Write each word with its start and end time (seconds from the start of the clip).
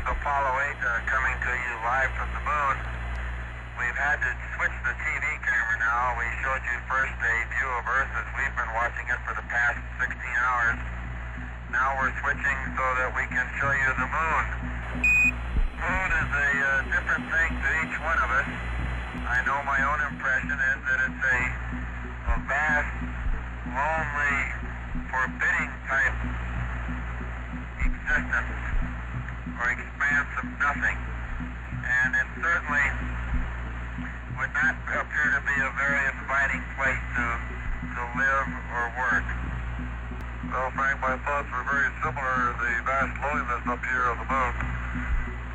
is 0.00 0.08
Apollo 0.08 0.52
8 0.80 0.80
uh, 0.80 0.88
coming 1.12 1.36
to 1.44 1.52
you 1.52 1.72
live 1.84 2.08
from 2.16 2.28
the 2.32 2.40
moon. 2.40 2.76
We've 3.76 4.00
had 4.00 4.16
to 4.16 4.32
switch 4.56 4.72
the 4.80 4.94
TV 4.96 5.24
camera 5.44 5.76
now. 5.76 6.16
We 6.16 6.24
showed 6.40 6.64
you 6.64 6.76
first 6.88 7.12
a 7.20 7.34
view 7.52 7.68
of 7.68 7.84
Earth 7.84 8.12
as 8.16 8.28
we've 8.32 8.56
been 8.56 8.72
watching 8.72 9.04
it 9.12 9.20
for 9.28 9.36
the 9.36 9.44
past 9.52 9.76
16 10.00 10.16
hours. 10.16 10.80
Now 11.68 12.00
we're 12.00 12.16
switching 12.16 12.58
so 12.80 12.86
that 12.96 13.12
we 13.12 13.28
can 13.28 13.44
show 13.60 13.72
you 13.76 13.90
the 14.00 14.08
moon. 14.08 14.44
Moon 15.84 16.10
is 16.16 16.30
a 16.32 16.48
uh, 16.48 16.72
different 16.96 17.24
thing 17.28 17.50
to 17.60 17.68
each 17.84 17.96
one 18.00 18.18
of 18.24 18.30
us. 18.40 18.48
I 19.28 19.44
know 19.44 19.60
my 19.68 19.80
own 19.84 20.00
impression 20.16 20.56
is 20.56 20.80
that 20.80 20.98
it's 21.12 21.24
a, 21.28 21.40
a 22.24 22.36
vast, 22.48 22.94
lonely, 23.68 24.38
forbidding 25.12 25.72
type 25.92 26.16
existence 27.84 28.69
or 29.60 29.68
expanse 29.76 30.32
of 30.40 30.46
nothing. 30.56 30.96
And 31.84 32.10
it 32.16 32.28
certainly 32.40 32.86
would 34.40 34.52
not 34.56 34.74
appear 34.88 35.28
to 35.36 35.40
be 35.44 35.56
a 35.60 35.70
very 35.76 36.02
inviting 36.16 36.64
place 36.80 37.04
to, 37.20 37.26
to 37.92 38.02
live 38.16 38.48
or 38.72 38.84
work. 38.96 39.26
Well, 40.48 40.72
Frank, 40.72 40.96
my 41.04 41.14
thoughts 41.28 41.48
were 41.52 41.64
very 41.68 41.92
similar. 42.00 42.56
The 42.56 42.72
vast 42.88 43.14
loneliness 43.20 43.64
up 43.68 43.84
here 43.84 44.04
on 44.08 44.16
the 44.16 44.28
moon 44.32 44.54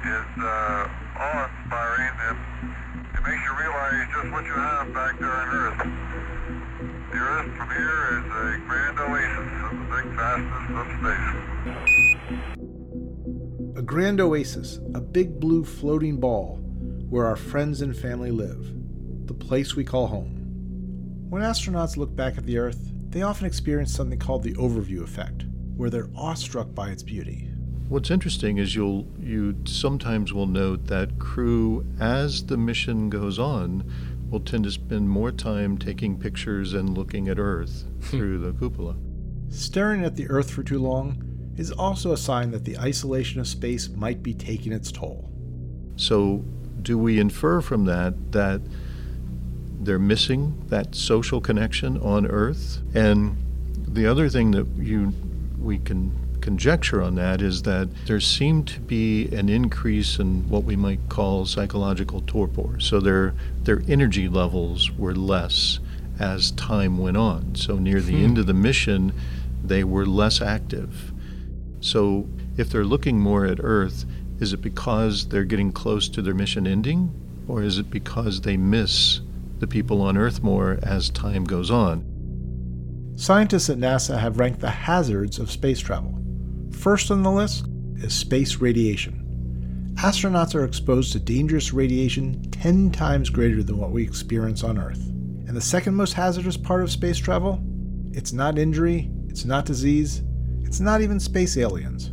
is 0.05 0.29
uh, 0.37 0.85
awe-inspiring, 1.17 2.15
and 2.29 2.37
it 3.09 3.21
makes 3.25 3.41
you 3.41 3.53
realize 3.57 4.05
just 4.13 4.29
what 4.31 4.45
you 4.45 4.53
have 4.53 4.93
back 4.93 5.17
there 5.17 5.33
on 5.33 5.49
Earth. 5.49 5.81
The 7.09 7.17
Earth 7.17 7.49
from 7.57 7.69
here 7.73 8.21
is 8.21 8.27
a 8.29 8.45
grand 8.69 8.99
oasis 9.01 9.49
in 9.65 9.73
the 9.81 9.87
big 9.89 10.07
vastness 10.13 10.65
of 10.77 10.85
space. 11.01 12.64
A 13.85 13.93
grand 13.95 14.19
oasis, 14.19 14.79
a 14.95 14.99
big 14.99 15.39
blue 15.39 15.63
floating 15.63 16.19
ball 16.19 16.55
where 17.07 17.27
our 17.27 17.35
friends 17.35 17.83
and 17.83 17.95
family 17.95 18.31
live, 18.31 18.73
the 19.27 19.33
place 19.35 19.75
we 19.75 19.83
call 19.83 20.07
home. 20.07 21.27
When 21.29 21.43
astronauts 21.43 21.95
look 21.95 22.15
back 22.15 22.35
at 22.35 22.47
the 22.47 22.57
Earth, 22.57 22.91
they 23.09 23.21
often 23.21 23.45
experience 23.45 23.93
something 23.93 24.17
called 24.17 24.41
the 24.41 24.55
overview 24.55 25.03
effect, 25.03 25.45
where 25.77 25.91
they're 25.91 26.09
awestruck 26.15 26.73
by 26.73 26.89
its 26.89 27.03
beauty. 27.03 27.51
What's 27.87 28.09
interesting 28.09 28.57
is 28.57 28.73
you'll 28.73 29.05
you 29.19 29.55
sometimes 29.65 30.33
will 30.33 30.47
note 30.47 30.87
that 30.87 31.19
crew 31.19 31.85
as 31.99 32.43
the 32.43 32.57
mission 32.57 33.11
goes 33.11 33.37
on 33.37 33.87
will 34.31 34.39
tend 34.39 34.63
to 34.63 34.71
spend 34.71 35.07
more 35.07 35.31
time 35.31 35.77
taking 35.77 36.17
pictures 36.17 36.73
and 36.73 36.97
looking 36.97 37.27
at 37.27 37.37
Earth 37.37 37.85
through 38.01 38.39
the 38.39 38.53
cupola. 38.53 38.95
Staring 39.49 40.03
at 40.03 40.15
the 40.15 40.27
Earth 40.27 40.49
for 40.49 40.63
too 40.63 40.79
long 40.79 41.34
is 41.57 41.71
also 41.71 42.11
a 42.11 42.17
sign 42.17 42.51
that 42.51 42.65
the 42.65 42.77
isolation 42.77 43.39
of 43.39 43.47
space 43.47 43.89
might 43.89 44.21
be 44.21 44.33
taking 44.33 44.71
its 44.71 44.91
toll. 44.91 45.29
So, 45.95 46.43
do 46.81 46.97
we 46.97 47.19
infer 47.19 47.61
from 47.61 47.85
that 47.85 48.31
that 48.33 48.61
they're 49.79 49.99
missing 49.99 50.61
that 50.67 50.95
social 50.95 51.39
connection 51.41 51.97
on 51.99 52.25
Earth? 52.27 52.79
And 52.93 53.37
the 53.87 54.05
other 54.05 54.29
thing 54.29 54.51
that 54.51 54.67
you 54.77 55.13
we 55.59 55.79
can 55.79 56.11
conjecture 56.41 57.01
on 57.01 57.15
that 57.15 57.41
is 57.41 57.63
that 57.63 57.89
there 58.05 58.19
seemed 58.19 58.67
to 58.67 58.79
be 58.81 59.27
an 59.29 59.49
increase 59.49 60.19
in 60.19 60.47
what 60.47 60.63
we 60.63 60.75
might 60.75 60.99
call 61.09 61.45
psychological 61.45 62.21
torpor. 62.27 62.79
So 62.79 62.99
their 62.99 63.33
their 63.63 63.81
energy 63.87 64.27
levels 64.27 64.91
were 64.91 65.15
less 65.15 65.79
as 66.19 66.51
time 66.51 66.97
went 66.97 67.17
on. 67.17 67.55
So 67.55 67.77
near 67.77 67.99
the 68.01 68.13
Hmm. 68.17 68.23
end 68.25 68.37
of 68.37 68.45
the 68.45 68.53
mission, 68.53 69.11
they 69.63 69.83
were 69.83 70.05
less 70.05 70.41
active. 70.41 71.11
So 71.85 72.27
if 72.57 72.71
they're 72.71 72.83
looking 72.83 73.19
more 73.19 73.45
at 73.45 73.59
Earth, 73.61 74.05
is 74.39 74.53
it 74.53 74.61
because 74.61 75.27
they're 75.27 75.43
getting 75.43 75.71
close 75.71 76.09
to 76.09 76.21
their 76.23 76.33
mission 76.33 76.65
ending? 76.65 77.13
Or 77.47 77.61
is 77.61 77.77
it 77.77 77.91
because 77.91 78.41
they 78.41 78.57
miss 78.57 79.21
the 79.59 79.67
people 79.67 80.01
on 80.01 80.17
Earth 80.17 80.41
more 80.41 80.79
as 80.81 81.11
time 81.11 81.43
goes 81.43 81.69
on? 81.69 83.13
Scientists 83.17 83.69
at 83.69 83.77
NASA 83.77 84.17
have 84.17 84.39
ranked 84.39 84.61
the 84.61 84.69
hazards 84.69 85.37
of 85.37 85.51
space 85.51 85.79
travel. 85.79 86.19
First 86.71 87.11
on 87.11 87.21
the 87.21 87.31
list 87.31 87.67
is 87.97 88.15
space 88.15 88.55
radiation. 88.55 89.93
Astronauts 89.99 90.55
are 90.55 90.65
exposed 90.65 91.11
to 91.11 91.19
dangerous 91.19 91.71
radiation 91.71 92.41
10 92.49 92.89
times 92.89 93.29
greater 93.29 93.61
than 93.61 93.77
what 93.77 93.91
we 93.91 94.01
experience 94.01 94.63
on 94.63 94.79
Earth. 94.79 95.07
And 95.47 95.55
the 95.55 95.61
second 95.61 95.93
most 95.93 96.13
hazardous 96.13 96.57
part 96.57 96.81
of 96.81 96.89
space 96.89 97.19
travel? 97.19 97.63
It's 98.11 98.33
not 98.33 98.57
injury, 98.57 99.11
it's 99.29 99.45
not 99.45 99.67
disease, 99.67 100.23
it's 100.75 100.81
not 100.81 100.99
even 100.99 101.21
space 101.21 101.55
aliens. 101.55 102.11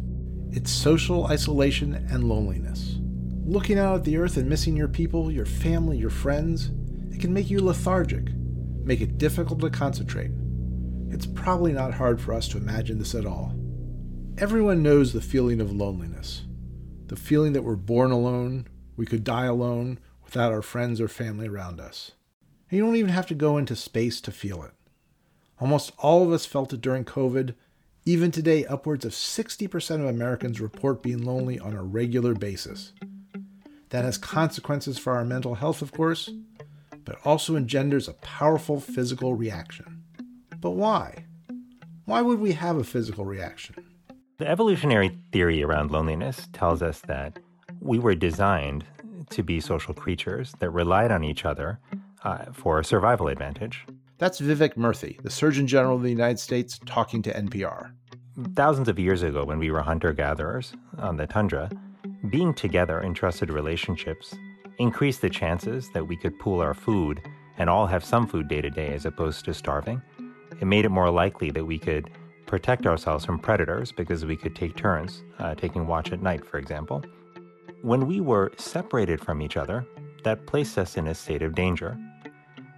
It's 0.57 0.71
social 0.71 1.27
isolation 1.27 1.95
and 1.95 2.29
loneliness. 2.29 2.95
Looking 3.45 3.77
out 3.77 3.97
at 3.97 4.05
the 4.05 4.17
Earth 4.19 4.37
and 4.37 4.49
missing 4.49 4.77
your 4.77 4.87
people, 4.87 5.33
your 5.33 5.47
family, 5.47 5.99
your 5.99 6.11
friends, 6.11 6.71
it 7.11 7.21
can 7.21 7.35
make 7.35 7.51
you 7.51 7.59
lethargic, 7.59 8.33
make 8.85 9.01
it 9.01 9.19
difficult 9.19 9.59
to 9.63 9.71
concentrate. 9.71 10.31
It's 11.09 11.27
probably 11.27 11.73
not 11.73 11.95
hard 11.95 12.21
for 12.21 12.33
us 12.33 12.47
to 12.51 12.57
imagine 12.57 13.01
this 13.01 13.17
at 13.17 13.27
all. 13.27 13.53
Everyone 14.39 14.81
knows 14.81 15.13
the 15.13 15.21
feeling 15.21 15.61
of 15.61 15.73
loneliness. 15.73 16.45
The 17.09 17.17
feeling 17.17 17.55
that 17.55 17.65
we're 17.65 17.75
born 17.75 18.13
alone, 18.13 18.69
we 18.97 19.07
could 19.07 19.25
die 19.25 19.47
alone 19.47 19.99
without 20.23 20.53
our 20.53 20.63
friends 20.63 21.01
or 21.01 21.09
family 21.09 21.49
around 21.49 21.81
us. 21.81 22.13
And 22.71 22.79
you 22.79 22.85
don't 22.85 22.95
even 22.95 23.11
have 23.11 23.27
to 23.27 23.35
go 23.35 23.59
into 23.59 23.75
space 23.75 24.21
to 24.21 24.31
feel 24.31 24.63
it. 24.63 24.71
Almost 25.59 25.91
all 25.99 26.23
of 26.23 26.31
us 26.31 26.47
felt 26.47 26.73
it 26.73 26.81
during 26.81 27.05
COVID. 27.05 27.55
Even 28.05 28.33
today, 28.33 28.67
upwards 28.67 29.05
of 29.05 29.13
60% 29.13 30.01
of 30.01 30.07
Americans 30.07 30.61
report 30.61 31.05
being 31.05 31.23
lonely 31.23 31.61
on 31.61 31.75
a 31.75 31.85
regular 31.85 32.35
basis. 32.35 32.93
That 33.91 34.05
has 34.05 34.19
consequences 34.19 34.99
for 34.99 35.13
our 35.13 35.25
mental 35.25 35.55
health, 35.55 35.83
of 35.83 35.93
course, 35.93 36.29
but 37.05 37.19
also 37.25 37.55
engenders 37.55 38.09
a 38.09 38.15
powerful 38.15 38.81
physical 38.81 39.35
reaction. 39.35 40.03
But 40.61 40.71
why? 40.71 41.27
Why 42.05 42.23
would 42.23 42.41
we 42.41 42.53
have 42.53 42.77
a 42.77 42.85
physical 42.85 43.25
reaction? 43.25 43.77
The 44.39 44.49
evolutionary 44.49 45.17
theory 45.31 45.63
around 45.63 45.93
loneliness 45.93 46.49
tells 46.53 46.83
us 46.83 47.01
that 47.07 47.39
we 47.81 48.01
were 48.01 48.17
designed 48.17 48.85
to 49.31 49.45
be 49.45 49.61
social 49.61 49.95
creatures 49.95 50.55
that 50.59 50.71
relied 50.71 51.13
on 51.13 51.23
each 51.23 51.45
other 51.45 51.79
uh, 52.25 52.47
for 52.53 52.83
survival 52.83 53.29
advantage. 53.29 53.87
That's 54.23 54.41
Vivek 54.41 54.77
Murthy, 54.77 55.21
the 55.25 55.31
Surgeon 55.31 55.67
General 55.67 55.97
of 55.97 56.05
the 56.05 56.09
United 56.09 56.39
States, 56.39 56.79
talking 56.87 57.23
to 57.23 57.35
NPR. 57.35 57.91
Thousands 58.55 58.89
of 58.89 58.97
years 58.97 59.25
ago, 59.25 59.45
when 59.45 59.59
we 59.59 59.73
were 59.73 59.83
hunter 59.83 60.13
gatherers 60.13 60.75
on 60.99 61.17
the 61.17 61.27
tundra, 61.27 61.69
being 62.31 62.55
together 62.55 63.01
in 63.01 63.15
trusted 63.15 63.51
relationships 63.51 64.33
increased 64.79 65.23
the 65.23 65.29
chances 65.29 65.91
that 65.93 66.07
we 66.07 66.17
could 66.17 66.39
pool 66.39 66.61
our 66.61 66.73
food 66.73 67.21
and 67.59 67.69
all 67.69 67.85
have 67.85 68.05
some 68.05 68.29
food 68.29 68.47
day 68.47 68.61
to 68.61 68.71
day 68.71 68.95
as 68.95 69.07
opposed 69.07 69.45
to 69.47 69.53
starving. 69.53 70.01
It 70.61 70.67
made 70.67 70.85
it 70.85 70.91
more 70.91 71.11
likely 71.11 71.51
that 71.51 71.65
we 71.65 71.81
could 71.81 72.09
protect 72.47 72.87
ourselves 72.87 73.25
from 73.25 73.41
predators 73.41 73.91
because 73.91 74.25
we 74.25 74.37
could 74.37 74.55
take 74.55 74.77
turns 74.77 75.25
uh, 75.41 75.57
taking 75.57 75.89
watch 75.89 76.13
at 76.13 76.23
night, 76.23 76.47
for 76.47 76.59
example. 76.59 77.03
When 77.81 78.07
we 78.07 78.21
were 78.21 78.53
separated 78.57 79.21
from 79.21 79.43
each 79.43 79.57
other, 79.57 79.85
that 80.23 80.47
placed 80.47 80.79
us 80.79 80.97
in 80.97 81.09
a 81.09 81.15
state 81.17 81.43
of 81.43 81.57
danger. 81.57 81.99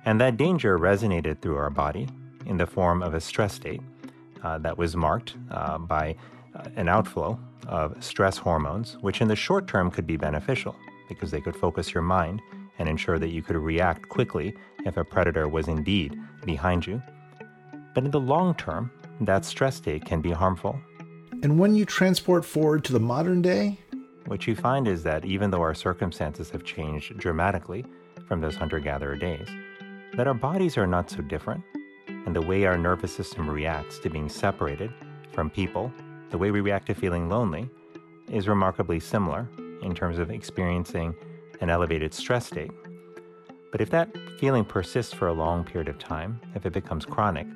And 0.05 0.21
that 0.21 0.37
danger 0.37 0.79
resonated 0.79 1.41
through 1.41 1.57
our 1.57 1.71
body 1.71 2.09
in 2.47 2.57
the 2.57 2.67
form 2.67 3.03
of 3.03 3.15
a 3.15 3.21
stress 3.21 3.55
state 3.55 3.81
uh, 4.43 4.59
that 4.59 4.77
was 4.77 4.95
marked 4.95 5.37
uh, 5.51 5.79
by 5.79 6.15
uh, 6.55 6.69
an 6.77 6.89
outflow 6.89 7.39
of 7.67 8.03
stress 8.05 8.37
hormones, 8.37 8.99
which 9.01 9.21
in 9.21 9.29
the 9.29 9.37
short 9.37 9.67
term 9.67 9.91
could 9.91 10.07
be 10.07 10.17
beneficial 10.17 10.77
because 11.09 11.31
they 11.31 11.41
could 11.41 11.57
focus 11.57 11.95
your 11.95 12.03
mind 12.03 12.41
and 12.79 12.89
ensure 12.89 13.19
that 13.19 13.31
you 13.31 13.43
could 13.43 13.57
react 13.57 14.09
quickly 14.09 14.55
if 14.85 14.97
a 14.97 15.05
predator 15.05 15.49
was 15.49 15.69
indeed 15.69 16.19
behind 16.45 16.87
you. 16.87 17.01
But 17.95 18.05
in 18.05 18.11
the 18.11 18.21
long 18.21 18.55
term, 18.55 18.91
that 19.21 19.45
stress 19.45 19.77
state 19.77 20.05
can 20.05 20.21
be 20.21 20.33
harmful. 20.33 20.79
And 21.43 21.59
when 21.59 21.75
you 21.75 21.85
transport 21.85 22.45
forward 22.45 22.85
to 22.85 22.93
the 22.93 23.01
modern 23.01 23.41
day, 23.41 23.79
What 24.27 24.47
you 24.47 24.57
find 24.57 24.89
is 24.89 25.03
that 25.03 25.27
even 25.27 25.51
though 25.51 25.61
our 25.61 25.75
circumstances 25.75 26.49
have 26.51 26.65
changed 26.65 27.19
dramatically 27.19 27.85
from 28.27 28.41
those 28.41 28.57
hunter 28.57 28.79
gatherer 28.79 29.17
days, 29.17 29.47
that 30.17 30.29
our 30.29 30.35
bodies 30.35 30.79
are 30.79 30.87
not 30.87 31.11
so 31.11 31.21
different, 31.23 31.63
and 32.07 32.37
the 32.37 32.41
way 32.41 32.65
our 32.65 32.79
nervous 32.79 33.15
system 33.15 33.51
reacts 33.51 33.99
to 33.99 34.09
being 34.09 34.29
separated 34.29 34.93
from 35.33 35.51
people, 35.51 35.93
the 36.31 36.39
way 36.39 36.53
we 36.53 36.61
react 36.61 36.87
to 36.87 36.95
feeling 36.95 37.29
lonely, 37.29 37.69
is 38.31 38.47
remarkably 38.47 39.01
similar 39.01 39.49
in 39.83 39.95
terms 39.95 40.19
of 40.19 40.31
experiencing 40.31 41.15
an 41.61 41.69
elevated 41.69 42.15
stress 42.15 42.47
state. 42.47 42.71
But 43.73 43.81
if 43.81 43.91
that 43.91 44.09
feeling 44.39 44.65
persists 44.65 45.13
for 45.13 45.27
a 45.27 45.33
long 45.33 45.65
period 45.65 45.89
of 45.89 45.99
time, 45.99 46.41
if 46.55 46.65
it 46.65 46.73
becomes 46.73 47.05
chronic, 47.05 47.49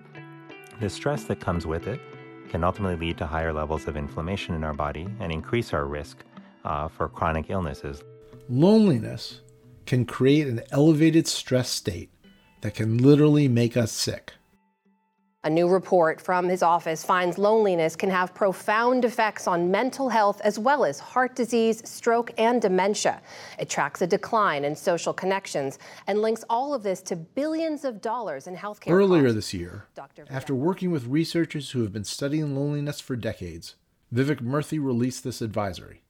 the 0.81 0.91
stress 0.91 1.25
that 1.25 1.41
comes 1.41 1.65
with 1.65 1.87
it 1.87 2.01
can 2.49 2.65
ultimately 2.65 2.97
lead 2.97 3.19
to 3.19 3.27
higher 3.27 3.53
levels 3.53 3.87
of 3.87 3.97
inflammation 3.97 4.55
in 4.55 4.65
our 4.65 4.75
body 4.75 5.07
and 5.21 5.31
increase 5.31 5.73
our 5.73 5.87
risk 5.87 6.25
uh, 6.65 6.89
for 6.89 7.09
chronic 7.09 7.51
illnesses. 7.51 8.03
loneliness 8.49 9.43
can 9.87 10.05
create 10.05 10.47
an 10.47 10.61
elevated 10.71 11.27
stress 11.27 11.71
state 11.71 12.11
that 12.61 12.75
can 12.75 12.99
literally 12.99 13.49
make 13.49 13.77
us 13.77 13.93
sick. 13.93 14.33
A 15.45 15.51
new 15.51 15.69
report 15.69 16.21
from 16.21 16.49
his 16.49 16.65
office 16.65 17.05
finds 17.05 17.39
loneliness 17.39 17.95
can 17.95 18.11
have 18.11 18.35
profound 18.35 19.05
effects 19.05 19.47
on 19.47 19.71
mental 19.71 20.09
health 20.09 20.41
as 20.43 20.59
well 20.59 20.85
as 20.85 20.99
heart 20.99 21.37
disease, 21.37 21.81
stroke, 21.89 22.33
and 22.37 22.61
dementia. 22.61 23.23
It 23.57 23.71
tracks 23.71 24.03
a 24.03 24.07
decline 24.07 24.65
in 24.65 24.75
social 24.75 25.13
connections 25.13 25.79
and 26.09 26.21
links 26.21 26.45
all 26.51 26.75
of 26.75 26.83
this 26.83 27.01
to 27.03 27.17
billions 27.17 27.85
of 27.85 28.01
dollars 28.01 28.49
in 28.49 28.57
healthcare. 28.57 28.91
Earlier 28.91 29.23
costs. 29.23 29.37
this 29.37 29.55
year, 29.55 29.87
Dr. 29.95 30.27
after 30.29 30.57
working 30.57 30.91
with 30.91 31.07
researchers 31.07 31.71
who 31.71 31.83
have 31.83 31.93
been 31.93 32.05
studying 32.05 32.57
loneliness 32.57 33.01
for 33.01 33.15
decades, 33.15 33.77
Vivek 34.13 34.43
Murthy 34.43 34.85
released 34.85 35.23
this 35.23 35.41
advisory. 35.41 36.03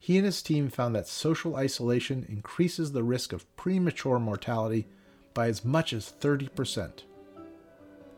He 0.00 0.16
and 0.16 0.26
his 0.26 0.42
team 0.42 0.68
found 0.68 0.96
that 0.96 1.06
social 1.06 1.54
isolation 1.54 2.26
increases 2.28 2.90
the 2.90 3.04
risk 3.04 3.32
of 3.32 3.54
premature 3.56 4.18
mortality 4.18 4.88
by 5.38 5.46
as 5.46 5.64
much 5.64 5.92
as 5.92 6.12
30%. 6.20 7.04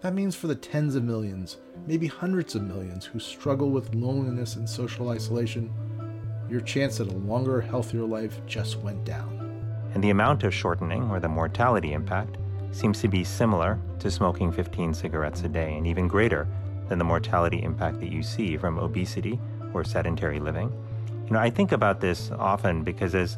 That 0.00 0.14
means 0.14 0.34
for 0.34 0.46
the 0.46 0.54
tens 0.54 0.94
of 0.94 1.04
millions, 1.04 1.58
maybe 1.86 2.06
hundreds 2.06 2.54
of 2.54 2.62
millions 2.62 3.04
who 3.04 3.18
struggle 3.18 3.68
with 3.68 3.94
loneliness 3.94 4.56
and 4.56 4.66
social 4.66 5.10
isolation, 5.10 5.70
your 6.48 6.62
chance 6.62 6.98
at 6.98 7.08
a 7.08 7.12
longer, 7.12 7.60
healthier 7.60 8.04
life 8.04 8.40
just 8.46 8.78
went 8.78 9.04
down. 9.04 9.36
And 9.92 10.02
the 10.02 10.08
amount 10.08 10.44
of 10.44 10.54
shortening, 10.54 11.10
or 11.10 11.20
the 11.20 11.28
mortality 11.28 11.92
impact, 11.92 12.38
seems 12.70 13.02
to 13.02 13.08
be 13.08 13.22
similar 13.22 13.78
to 13.98 14.10
smoking 14.10 14.50
15 14.50 14.94
cigarettes 14.94 15.42
a 15.42 15.48
day 15.50 15.76
and 15.76 15.86
even 15.86 16.08
greater 16.08 16.48
than 16.88 16.96
the 16.96 17.04
mortality 17.04 17.62
impact 17.62 18.00
that 18.00 18.10
you 18.10 18.22
see 18.22 18.56
from 18.56 18.78
obesity 18.78 19.38
or 19.74 19.84
sedentary 19.84 20.40
living. 20.40 20.72
You 21.26 21.34
know, 21.34 21.38
I 21.38 21.50
think 21.50 21.72
about 21.72 22.00
this 22.00 22.30
often 22.30 22.82
because 22.82 23.14
as 23.14 23.36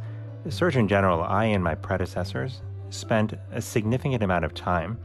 Surgeon 0.51 0.87
General, 0.87 1.25
I 1.25 1.47
and 1.47 1.65
my 1.65 1.75
predecessors 1.75 2.61
spent 2.93 3.35
a 3.51 3.61
significant 3.61 4.23
amount 4.23 4.45
of 4.45 4.55
time 4.55 4.99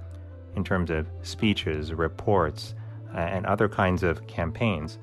in 0.55 0.63
terms 0.63 0.89
of 0.89 1.07
speeches, 1.21 1.93
reports, 1.93 2.75
uh, 3.13 3.19
and 3.19 3.45
other 3.45 3.69
kinds 3.69 4.03
of 4.03 4.25
campaigns 4.27 4.99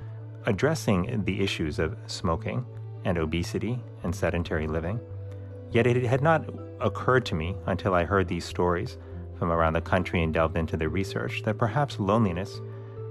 addressing 0.46 1.25
the 1.25 1.40
issues 1.40 1.78
of 1.78 1.96
smoking 2.06 2.64
and 3.04 3.16
obesity 3.16 3.78
and 4.02 4.14
sedentary 4.14 4.66
living. 4.66 5.00
Yet 5.70 5.86
it 5.86 6.04
had 6.04 6.22
not 6.22 6.44
occurred 6.81 7.25
to 7.26 7.34
me 7.34 7.56
until 7.66 7.94
I 7.94 8.04
heard 8.04 8.28
these 8.28 8.44
stories 8.44 8.98
from 9.38 9.50
around 9.50 9.72
the 9.72 9.80
country 9.80 10.22
and 10.22 10.32
delved 10.32 10.56
into 10.56 10.76
the 10.76 10.88
research 10.88 11.42
that 11.44 11.58
perhaps 11.58 11.98
loneliness 11.98 12.60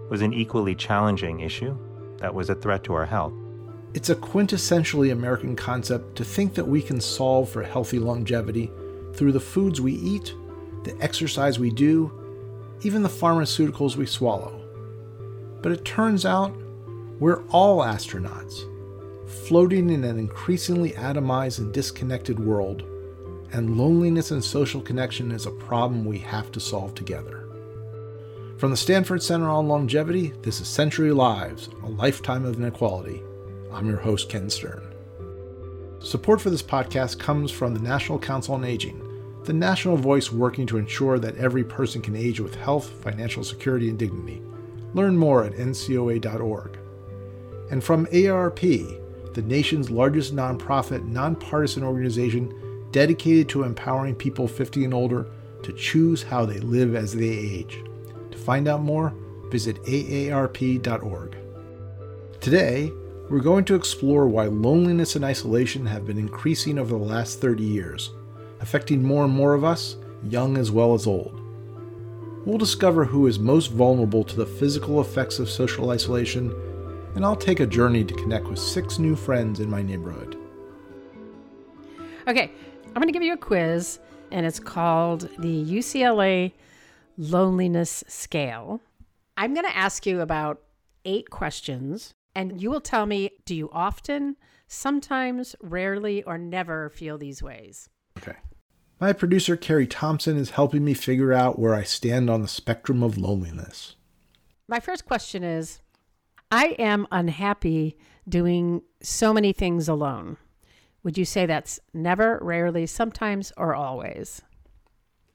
was 0.09 0.21
an 0.21 0.33
equally 0.33 0.75
challenging 0.75 1.39
issue 1.39 1.77
that 2.19 2.33
was 2.33 2.49
a 2.49 2.55
threat 2.55 2.83
to 2.83 2.93
our 2.93 3.05
health. 3.05 3.33
It's 3.93 4.09
a 4.09 4.15
quintessentially 4.15 5.11
American 5.11 5.55
concept 5.55 6.15
to 6.17 6.23
think 6.23 6.53
that 6.55 6.67
we 6.67 6.81
can 6.81 7.01
solve 7.01 7.49
for 7.49 7.63
healthy 7.63 7.99
longevity 7.99 8.71
through 9.13 9.31
the 9.31 9.39
foods 9.39 9.79
we 9.79 9.93
eat, 9.93 10.33
the 10.83 10.97
exercise 10.99 11.59
we 11.59 11.69
do, 11.69 12.11
even 12.81 13.03
the 13.03 13.09
pharmaceuticals 13.09 13.95
we 13.95 14.05
swallow. 14.05 14.59
But 15.61 15.71
it 15.71 15.85
turns 15.85 16.25
out 16.25 16.55
we're 17.19 17.43
all 17.47 17.79
astronauts, 17.79 18.65
floating 19.47 19.89
in 19.89 20.03
an 20.03 20.19
increasingly 20.19 20.91
atomized 20.91 21.59
and 21.59 21.73
disconnected 21.73 22.39
world, 22.39 22.83
and 23.53 23.77
loneliness 23.77 24.31
and 24.31 24.43
social 24.43 24.81
connection 24.81 25.31
is 25.31 25.45
a 25.45 25.51
problem 25.51 26.03
we 26.05 26.17
have 26.19 26.51
to 26.51 26.59
solve 26.59 26.95
together. 26.95 27.47
From 28.57 28.71
the 28.71 28.77
Stanford 28.77 29.21
Center 29.21 29.49
on 29.49 29.67
Longevity, 29.67 30.33
this 30.41 30.61
is 30.61 30.67
Century 30.67 31.11
Lives, 31.11 31.69
a 31.83 31.89
lifetime 31.89 32.45
of 32.45 32.57
inequality. 32.57 33.21
I'm 33.71 33.87
your 33.87 33.97
host, 33.97 34.29
Ken 34.29 34.49
Stern. 34.49 34.93
Support 35.99 36.41
for 36.41 36.49
this 36.49 36.63
podcast 36.63 37.19
comes 37.19 37.51
from 37.51 37.73
the 37.73 37.79
National 37.79 38.19
Council 38.19 38.55
on 38.55 38.63
Aging, 38.63 38.99
the 39.45 39.53
national 39.53 39.97
voice 39.97 40.31
working 40.31 40.65
to 40.67 40.77
ensure 40.77 41.19
that 41.19 41.37
every 41.37 41.63
person 41.63 42.01
can 42.01 42.15
age 42.15 42.39
with 42.39 42.55
health, 42.55 42.89
financial 43.01 43.43
security, 43.43 43.89
and 43.89 43.99
dignity. 43.99 44.41
Learn 44.93 45.17
more 45.17 45.43
at 45.43 45.53
ncoa.org. 45.53 46.77
And 47.71 47.83
from 47.83 48.05
AARP, 48.07 49.33
the 49.33 49.41
nation's 49.41 49.89
largest 49.89 50.35
nonprofit, 50.35 51.05
nonpartisan 51.07 51.83
organization 51.83 52.53
dedicated 52.91 53.49
to 53.49 53.63
empowering 53.63 54.15
people 54.15 54.47
50 54.47 54.85
and 54.85 54.93
older 54.93 55.27
to 55.63 55.73
choose 55.73 56.21
how 56.23 56.45
they 56.45 56.59
live 56.59 56.95
as 56.95 57.13
they 57.13 57.29
age. 57.29 57.83
To 58.31 58.37
find 58.37 58.67
out 58.67 58.81
more, 58.81 59.13
visit 59.49 59.83
aarp.org. 59.83 61.37
Today, 62.39 62.91
we're 63.29 63.39
going 63.39 63.65
to 63.65 63.75
explore 63.75 64.27
why 64.27 64.45
loneliness 64.45 65.15
and 65.15 65.25
isolation 65.25 65.85
have 65.85 66.05
been 66.05 66.17
increasing 66.17 66.77
over 66.77 66.91
the 66.91 67.03
last 67.03 67.39
30 67.39 67.63
years, 67.63 68.11
affecting 68.63 69.03
more 69.03 69.25
and 69.25 69.33
more 69.33 69.53
of 69.53 69.65
us, 69.65 69.97
young 70.23 70.57
as 70.57 70.71
well 70.71 70.93
as 70.93 71.05
old. 71.05 71.41
We'll 72.45 72.57
discover 72.57 73.03
who 73.03 73.27
is 73.27 73.37
most 73.37 73.67
vulnerable 73.67 74.23
to 74.23 74.35
the 74.37 74.45
physical 74.45 75.01
effects 75.01 75.37
of 75.37 75.49
social 75.49 75.89
isolation, 75.89 76.51
and 77.15 77.25
I'll 77.25 77.35
take 77.35 77.59
a 77.59 77.67
journey 77.67 78.05
to 78.05 78.13
connect 78.15 78.47
with 78.47 78.57
six 78.57 78.99
new 78.99 79.17
friends 79.17 79.59
in 79.59 79.69
my 79.69 79.81
neighborhood. 79.81 80.37
Okay, 82.25 82.51
I'm 82.87 82.93
going 82.93 83.07
to 83.07 83.11
give 83.11 83.21
you 83.21 83.33
a 83.33 83.37
quiz, 83.37 83.99
and 84.31 84.45
it's 84.45 84.61
called 84.61 85.29
the 85.39 85.65
UCLA 85.65 86.53
Loneliness 87.17 88.05
Scale. 88.07 88.79
I'm 89.35 89.53
going 89.53 89.67
to 89.67 89.77
ask 89.77 90.05
you 90.05 90.21
about 90.21 90.61
eight 91.03 91.29
questions, 91.29 92.13
and 92.33 92.61
you 92.61 92.71
will 92.71 92.81
tell 92.81 93.05
me 93.05 93.31
do 93.45 93.55
you 93.55 93.69
often, 93.73 94.37
sometimes, 94.67 95.53
rarely, 95.61 96.23
or 96.23 96.37
never 96.37 96.89
feel 96.89 97.17
these 97.17 97.43
ways? 97.43 97.89
Okay. 98.17 98.37
My 99.03 99.11
producer, 99.11 99.57
Carrie 99.57 99.85
Thompson, 99.85 100.37
is 100.37 100.51
helping 100.51 100.85
me 100.85 100.93
figure 100.93 101.33
out 101.33 101.59
where 101.59 101.75
I 101.75 101.83
stand 101.83 102.29
on 102.29 102.41
the 102.41 102.47
spectrum 102.47 103.03
of 103.03 103.17
loneliness. 103.17 103.97
My 104.69 104.79
first 104.79 105.05
question 105.05 105.43
is 105.43 105.81
I 106.49 106.67
am 106.79 107.05
unhappy 107.11 107.97
doing 108.29 108.81
so 109.01 109.33
many 109.33 109.51
things 109.51 109.89
alone. 109.89 110.37
Would 111.03 111.17
you 111.17 111.25
say 111.25 111.45
that's 111.45 111.81
never, 111.93 112.39
rarely, 112.41 112.85
sometimes, 112.85 113.51
or 113.57 113.75
always? 113.75 114.41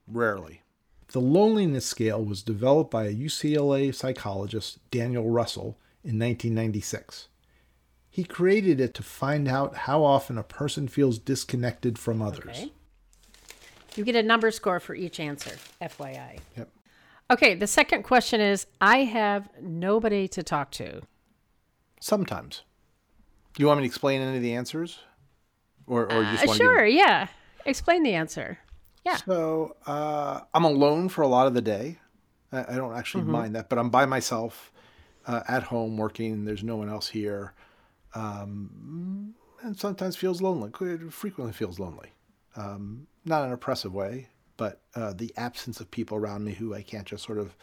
Rarely. 0.06 0.62
The 1.08 1.20
loneliness 1.20 1.84
scale 1.84 2.24
was 2.24 2.42
developed 2.42 2.90
by 2.90 3.04
a 3.04 3.14
UCLA 3.14 3.94
psychologist, 3.94 4.78
Daniel 4.90 5.28
Russell, 5.28 5.78
in 6.02 6.18
1996. 6.18 7.28
He 8.08 8.24
created 8.24 8.80
it 8.80 8.94
to 8.94 9.02
find 9.02 9.46
out 9.46 9.76
how 9.76 10.04
often 10.04 10.38
a 10.38 10.42
person 10.42 10.88
feels 10.88 11.18
disconnected 11.18 11.98
from 11.98 12.22
others. 12.22 12.56
Okay. 12.56 12.72
You 13.98 14.04
get 14.04 14.14
a 14.16 14.22
number 14.22 14.50
score 14.52 14.78
for 14.78 14.94
each 14.94 15.18
answer, 15.18 15.56
FYI. 15.82 16.38
Yep. 16.56 16.68
Okay, 17.32 17.54
the 17.56 17.66
second 17.66 18.04
question 18.04 18.40
is 18.40 18.66
I 18.80 18.98
have 18.98 19.48
nobody 19.60 20.28
to 20.28 20.42
talk 20.42 20.70
to. 20.72 21.02
Sometimes. 22.00 22.62
Do 23.54 23.62
you 23.62 23.66
want 23.66 23.78
me 23.78 23.82
to 23.82 23.86
explain 23.86 24.20
any 24.22 24.36
of 24.36 24.42
the 24.42 24.54
answers? 24.54 25.00
Or, 25.86 26.10
or 26.12 26.22
you 26.22 26.30
just 26.36 26.46
Uh, 26.48 26.54
sure, 26.54 26.84
to 26.84 26.90
yeah. 26.92 27.26
Explain 27.66 28.02
the 28.04 28.14
answer. 28.14 28.58
Yeah. 29.04 29.16
So 29.16 29.76
uh, 29.86 30.40
I'm 30.54 30.64
alone 30.64 31.08
for 31.08 31.22
a 31.22 31.26
lot 31.28 31.46
of 31.48 31.54
the 31.54 31.60
day. 31.62 31.98
I, 32.52 32.74
I 32.74 32.76
don't 32.76 32.96
actually 32.96 33.22
Mm-hmm. 33.24 33.32
mind 33.32 33.54
that, 33.56 33.68
but 33.68 33.78
I'm 33.78 33.90
by 33.90 34.06
myself 34.06 34.72
uh, 35.26 35.42
at 35.48 35.64
home 35.64 35.96
working. 35.96 36.44
There's 36.44 36.62
no 36.62 36.76
one 36.76 36.88
else 36.88 37.08
here. 37.08 37.52
Um, 38.14 39.34
and 39.62 39.76
sometimes 39.76 40.14
feels 40.16 40.40
lonely. 40.40 40.70
It 40.80 41.12
frequently 41.12 41.52
feels 41.52 41.78
lonely. 41.80 42.12
Um, 42.56 43.06
not 43.28 43.44
an 43.44 43.52
oppressive 43.52 43.94
way, 43.94 44.28
but 44.56 44.80
uh, 44.94 45.12
the 45.12 45.32
absence 45.36 45.80
of 45.80 45.90
people 45.90 46.16
around 46.16 46.44
me 46.44 46.52
who 46.52 46.74
I 46.74 46.82
can't 46.82 47.06
just 47.06 47.24
sort 47.24 47.38
of. 47.38 47.54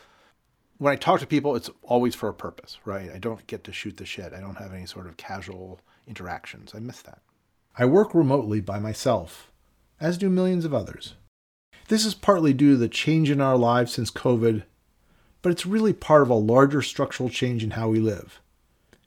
When 0.78 0.92
I 0.92 0.98
talk 0.98 1.22
to 1.22 1.28
people, 1.28 1.56
it's 1.56 1.70
always 1.84 2.16
for 2.16 2.28
a 2.28 2.34
purpose, 2.34 2.78
right? 2.84 3.10
I 3.14 3.18
don't 3.18 3.48
get 3.48 3.64
to 3.64 3.72
shoot 3.72 3.98
the 3.98 4.06
shit. 4.06 4.34
I 4.34 4.42
don't 4.42 4.58
have 4.58 4.74
any 4.74 4.86
sort 4.86 5.08
of 5.08 5.16
casual 5.16 5.80
interactions. 6.06 6.74
I 6.76 6.80
miss 6.80 7.02
that. 7.04 7.22
I 7.78 7.86
work 7.86 8.14
remotely 8.14 8.62
by 8.62 8.80
myself, 8.80 9.52
as 10.00 10.18
do 10.18 10.30
millions 10.30 10.66
of 10.66 10.74
others. 10.74 11.16
This 11.88 12.06
is 12.06 12.16
partly 12.16 12.54
due 12.54 12.72
to 12.72 12.78
the 12.78 12.90
change 12.90 13.30
in 13.30 13.40
our 13.40 13.58
lives 13.58 13.94
since 13.94 14.10
COVID, 14.12 14.64
but 15.42 15.52
it's 15.52 15.66
really 15.66 15.94
part 15.94 16.24
of 16.24 16.30
a 16.30 16.36
larger 16.36 16.82
structural 16.82 17.30
change 17.30 17.64
in 17.64 17.72
how 17.72 17.90
we 17.90 18.00
live, 18.00 18.42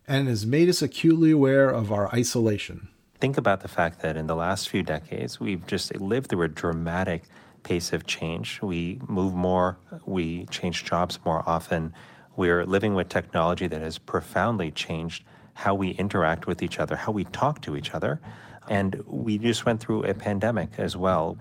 and 0.06 0.28
has 0.28 0.46
made 0.46 0.68
us 0.68 0.80
acutely 0.80 1.30
aware 1.30 1.68
of 1.68 1.90
our 1.90 2.08
isolation. 2.14 2.88
Think 3.20 3.36
about 3.36 3.60
the 3.62 3.68
fact 3.68 4.00
that 4.02 4.16
in 4.16 4.28
the 4.28 4.36
last 4.36 4.68
few 4.68 4.84
decades, 4.84 5.40
we've 5.40 5.66
just 5.66 5.94
lived 5.96 6.30
through 6.30 6.42
a 6.42 6.48
dramatic 6.48 7.24
pace 7.64 7.92
of 7.92 8.06
change. 8.06 8.60
We 8.62 9.00
move 9.08 9.34
more, 9.34 9.76
we 10.06 10.46
change 10.46 10.84
jobs 10.84 11.18
more 11.24 11.42
often. 11.44 11.92
We're 12.36 12.64
living 12.64 12.94
with 12.94 13.08
technology 13.08 13.66
that 13.66 13.80
has 13.80 13.98
profoundly 13.98 14.70
changed 14.70 15.24
how 15.54 15.74
we 15.74 15.90
interact 15.90 16.46
with 16.46 16.62
each 16.62 16.78
other, 16.78 16.94
how 16.94 17.10
we 17.10 17.24
talk 17.24 17.60
to 17.62 17.76
each 17.76 17.90
other. 17.92 18.20
And 18.68 19.02
we 19.04 19.38
just 19.38 19.66
went 19.66 19.80
through 19.80 20.04
a 20.04 20.14
pandemic 20.14 20.78
as 20.78 20.96
well. 20.96 21.36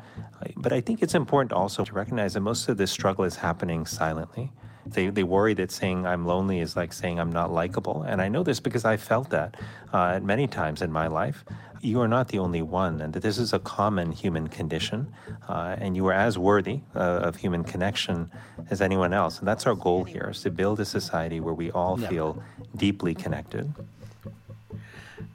But 0.56 0.74
I 0.74 0.82
think 0.82 1.04
it's 1.04 1.14
important 1.14 1.54
also 1.54 1.86
to 1.86 1.94
recognize 1.94 2.34
that 2.34 2.42
most 2.42 2.70
of 2.70 2.78
this 2.78 2.90
struggle 2.90 3.26
is 3.26 3.36
happening 3.36 3.86
silently. 3.86 4.52
They, 4.86 5.10
they 5.10 5.24
worry 5.24 5.54
that 5.56 5.72
saying 5.72 6.06
I'm 6.06 6.26
lonely 6.26 6.60
is 6.60 6.76
like 6.76 6.94
saying 6.94 7.20
I'm 7.20 7.32
not 7.32 7.52
likable. 7.52 8.04
And 8.04 8.22
I 8.22 8.30
know 8.30 8.44
this 8.44 8.60
because 8.60 8.86
I 8.86 8.98
felt 8.98 9.30
that 9.32 9.56
uh, 9.92 10.20
many 10.24 10.48
times 10.48 10.82
in 10.82 10.92
my 10.92 11.08
life. 11.08 11.44
You 11.82 12.02
are 12.02 12.08
not 12.08 12.30
the 12.30 12.40
only 12.40 12.62
one, 12.62 13.02
and 13.02 13.14
that 13.14 13.22
this 13.22 13.38
is 13.38 13.54
a 13.54 13.60
common 13.60 14.12
human 14.12 14.48
condition. 14.48 15.14
Uh, 15.48 15.76
and 15.80 15.96
you 15.96 16.06
are 16.08 16.14
as 16.14 16.38
worthy 16.38 16.82
uh, 16.96 17.00
of 17.00 17.36
human 17.36 17.64
connection 17.64 18.32
as 18.70 18.82
anyone 18.82 19.14
else. 19.14 19.40
And 19.40 19.48
that's 19.48 19.66
our 19.68 19.76
goal 19.76 20.04
here 20.04 20.30
is 20.32 20.42
to 20.42 20.52
build 20.52 20.80
a 20.80 20.86
society 20.86 21.40
where 21.40 21.54
we 21.54 21.72
all 21.72 21.98
feel 21.98 22.42
deeply 22.76 23.14
connected. 23.14 23.74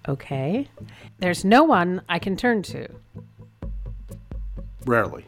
Okay. 0.08 0.68
There's 1.18 1.44
no 1.44 1.64
one 1.64 2.02
I 2.08 2.18
can 2.18 2.36
turn 2.36 2.62
to. 2.64 2.88
Rarely. 4.84 5.24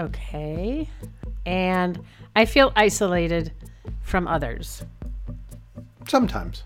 Okay. 0.00 0.88
And 1.46 1.98
I 2.34 2.44
feel 2.44 2.72
isolated 2.76 3.52
from 4.02 4.28
others. 4.28 4.84
Sometimes. 6.06 6.64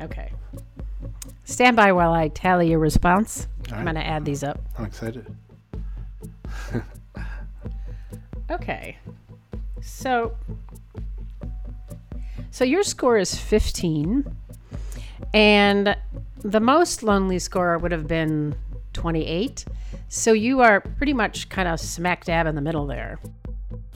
Okay. 0.00 0.32
Stand 1.44 1.76
by 1.76 1.92
while 1.92 2.12
I 2.12 2.28
tally 2.28 2.70
your 2.70 2.78
response. 2.78 3.46
All 3.68 3.74
I'm 3.78 3.84
right. 3.86 3.92
going 3.92 4.04
to 4.04 4.06
add 4.10 4.24
these 4.24 4.42
up. 4.42 4.60
I'm 4.78 4.84
excited. 4.86 5.26
Okay. 8.50 8.98
So 9.80 10.36
So 12.50 12.64
your 12.64 12.82
score 12.82 13.16
is 13.16 13.34
15 13.34 14.24
and 15.32 15.96
the 16.42 16.60
most 16.60 17.02
lonely 17.02 17.38
score 17.38 17.78
would 17.78 17.90
have 17.90 18.06
been 18.06 18.54
28. 18.92 19.64
So 20.08 20.32
you 20.32 20.60
are 20.60 20.80
pretty 20.80 21.14
much 21.14 21.48
kind 21.48 21.66
of 21.68 21.80
smack 21.80 22.24
dab 22.26 22.46
in 22.46 22.54
the 22.54 22.60
middle 22.60 22.86
there. 22.86 23.18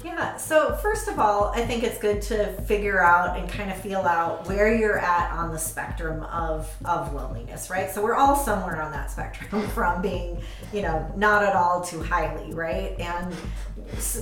Yeah, 0.04 0.36
so 0.36 0.76
first 0.76 1.08
of 1.08 1.18
all, 1.18 1.52
I 1.54 1.66
think 1.66 1.82
it's 1.82 1.98
good 1.98 2.22
to 2.22 2.52
figure 2.62 3.02
out 3.02 3.36
and 3.36 3.48
kind 3.48 3.68
of 3.70 3.76
feel 3.78 4.00
out 4.00 4.46
where 4.46 4.72
you're 4.72 4.98
at 4.98 5.32
on 5.32 5.50
the 5.50 5.58
spectrum 5.58 6.22
of, 6.24 6.72
of 6.84 7.12
loneliness, 7.12 7.68
right? 7.68 7.90
So 7.90 8.02
we're 8.02 8.14
all 8.14 8.36
somewhere 8.36 8.80
on 8.80 8.92
that 8.92 9.10
spectrum 9.10 9.66
from 9.74 10.00
being, 10.00 10.40
you 10.72 10.82
know, 10.82 11.12
not 11.16 11.42
at 11.42 11.56
all 11.56 11.82
to 11.86 12.00
highly, 12.00 12.54
right? 12.54 12.98
And 13.00 13.34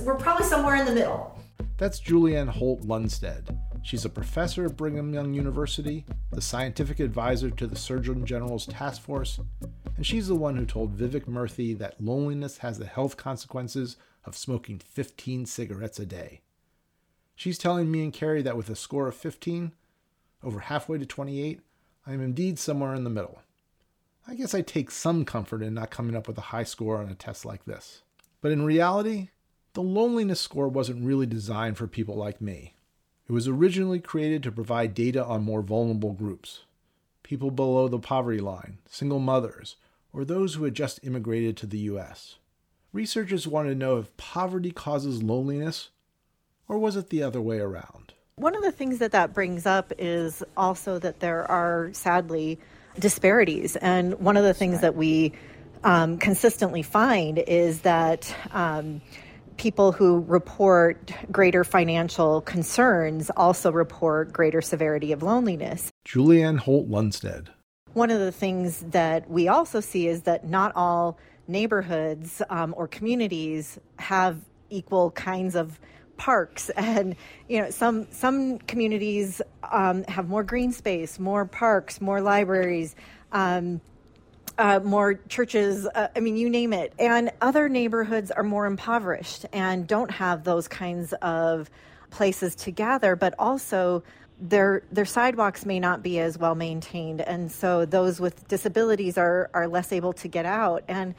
we're 0.03 0.15
probably 0.15 0.47
somewhere 0.47 0.77
in 0.77 0.85
the 0.85 0.93
middle. 0.93 1.39
That's 1.77 2.01
Julianne 2.01 2.49
Holt 2.49 2.81
Lunstad. 2.81 3.55
She's 3.83 4.03
a 4.03 4.09
professor 4.09 4.65
at 4.65 4.75
Brigham 4.75 5.13
Young 5.13 5.33
University, 5.33 6.05
the 6.31 6.41
scientific 6.41 6.99
advisor 6.99 7.51
to 7.51 7.67
the 7.67 7.75
Surgeon 7.75 8.25
General's 8.25 8.65
task 8.65 9.01
force, 9.01 9.39
and 9.95 10.05
she's 10.05 10.27
the 10.27 10.35
one 10.35 10.57
who 10.57 10.65
told 10.65 10.97
Vivek 10.97 11.25
Murthy 11.25 11.77
that 11.77 12.01
loneliness 12.01 12.57
has 12.57 12.79
the 12.79 12.85
health 12.85 13.15
consequences 13.15 13.95
of 14.27 14.37
smoking 14.37 14.79
15 14.79 15.45
cigarettes 15.45 15.99
a 15.99 16.05
day. 16.05 16.41
She's 17.35 17.57
telling 17.57 17.89
me 17.89 18.03
and 18.03 18.13
Carrie 18.13 18.41
that 18.41 18.57
with 18.57 18.69
a 18.69 18.75
score 18.75 19.07
of 19.07 19.15
15, 19.15 19.71
over 20.43 20.59
halfway 20.59 20.97
to 20.97 21.05
28, 21.05 21.61
I 22.05 22.13
am 22.13 22.21
indeed 22.21 22.59
somewhere 22.59 22.93
in 22.93 23.03
the 23.03 23.09
middle. 23.09 23.41
I 24.27 24.35
guess 24.35 24.53
I 24.53 24.61
take 24.61 24.91
some 24.91 25.23
comfort 25.23 25.61
in 25.61 25.73
not 25.73 25.89
coming 25.89 26.15
up 26.15 26.27
with 26.27 26.37
a 26.37 26.51
high 26.51 26.63
score 26.63 26.97
on 26.97 27.09
a 27.09 27.15
test 27.15 27.45
like 27.45 27.65
this. 27.65 28.01
But 28.41 28.51
in 28.51 28.63
reality, 28.63 29.29
the 29.73 29.81
loneliness 29.81 30.41
score 30.41 30.67
wasn't 30.67 31.05
really 31.05 31.25
designed 31.25 31.77
for 31.77 31.87
people 31.87 32.15
like 32.15 32.41
me. 32.41 32.73
It 33.29 33.31
was 33.31 33.47
originally 33.47 33.99
created 33.99 34.43
to 34.43 34.51
provide 34.51 34.93
data 34.93 35.23
on 35.23 35.43
more 35.43 35.61
vulnerable 35.61 36.13
groups 36.13 36.61
people 37.23 37.51
below 37.51 37.89
the 37.89 37.99
poverty 37.99 38.39
line, 38.39 38.77
single 38.89 39.19
mothers, 39.19 39.75
or 40.13 40.23
those 40.23 40.53
who 40.53 40.63
had 40.63 40.73
just 40.73 40.97
immigrated 41.03 41.57
to 41.57 41.65
the 41.65 41.79
US. 41.79 42.37
Researchers 42.93 43.47
wanted 43.47 43.69
to 43.69 43.75
know 43.75 43.97
if 43.97 44.15
poverty 44.17 44.71
causes 44.71 45.21
loneliness, 45.21 45.89
or 46.67 46.77
was 46.77 46.95
it 46.95 47.09
the 47.09 47.21
other 47.21 47.41
way 47.41 47.59
around? 47.59 48.13
One 48.35 48.55
of 48.55 48.63
the 48.63 48.71
things 48.71 48.99
that 48.99 49.11
that 49.11 49.33
brings 49.33 49.65
up 49.65 49.91
is 49.97 50.43
also 50.55 50.99
that 50.99 51.19
there 51.19 51.49
are 51.49 51.89
sadly 51.93 52.59
disparities. 52.99 53.75
And 53.77 54.19
one 54.19 54.37
of 54.37 54.43
the 54.43 54.53
things 54.53 54.81
that 54.81 54.95
we 54.95 55.33
um, 55.83 56.17
consistently 56.17 56.81
find 56.81 57.39
is 57.39 57.81
that 57.81 58.33
um, 58.51 59.01
people 59.57 59.91
who 59.91 60.23
report 60.27 61.11
greater 61.31 61.63
financial 61.63 62.41
concerns 62.41 63.29
also 63.31 63.71
report 63.71 64.31
greater 64.31 64.61
severity 64.61 65.11
of 65.11 65.23
loneliness. 65.23 65.91
Julianne 66.07 66.59
Holt 66.59 66.89
Lunstad. 66.89 67.47
One 67.93 68.11
of 68.11 68.19
the 68.19 68.31
things 68.31 68.81
that 68.89 69.29
we 69.29 69.47
also 69.47 69.79
see 69.79 70.07
is 70.07 70.23
that 70.23 70.45
not 70.47 70.71
all 70.75 71.17
neighborhoods 71.47 72.41
um, 72.49 72.73
or 72.77 72.87
communities 72.87 73.79
have 73.97 74.37
equal 74.69 75.11
kinds 75.11 75.55
of 75.55 75.79
parks 76.17 76.69
and 76.77 77.15
you 77.47 77.61
know 77.61 77.69
some 77.69 78.07
some 78.11 78.57
communities 78.59 79.41
um, 79.71 80.03
have 80.05 80.27
more 80.27 80.43
green 80.43 80.71
space 80.71 81.19
more 81.19 81.45
parks 81.45 82.01
more 82.01 82.21
libraries 82.21 82.95
um, 83.31 83.81
uh, 84.57 84.79
more 84.83 85.15
churches, 85.29 85.85
uh, 85.85 86.07
I 86.15 86.19
mean, 86.19 86.35
you 86.35 86.49
name 86.49 86.73
it. 86.73 86.93
And 86.97 87.31
other 87.41 87.69
neighborhoods 87.69 88.31
are 88.31 88.43
more 88.43 88.65
impoverished 88.65 89.45
and 89.53 89.87
don't 89.87 90.09
have 90.09 90.43
those 90.43 90.67
kinds 90.67 91.13
of 91.21 91.69
places 92.09 92.55
to 92.55 92.71
gather, 92.71 93.15
but 93.15 93.35
also 93.37 94.03
their 94.39 94.83
their 94.91 95.05
sidewalks 95.05 95.65
may 95.65 95.79
not 95.79 96.03
be 96.03 96.19
as 96.19 96.37
well 96.37 96.53
maintained, 96.53 97.21
and 97.21 97.51
so 97.51 97.85
those 97.85 98.19
with 98.19 98.47
disabilities 98.47 99.17
are 99.17 99.49
are 99.53 99.67
less 99.67 99.91
able 99.91 100.13
to 100.13 100.27
get 100.27 100.45
out. 100.45 100.83
And 100.87 101.15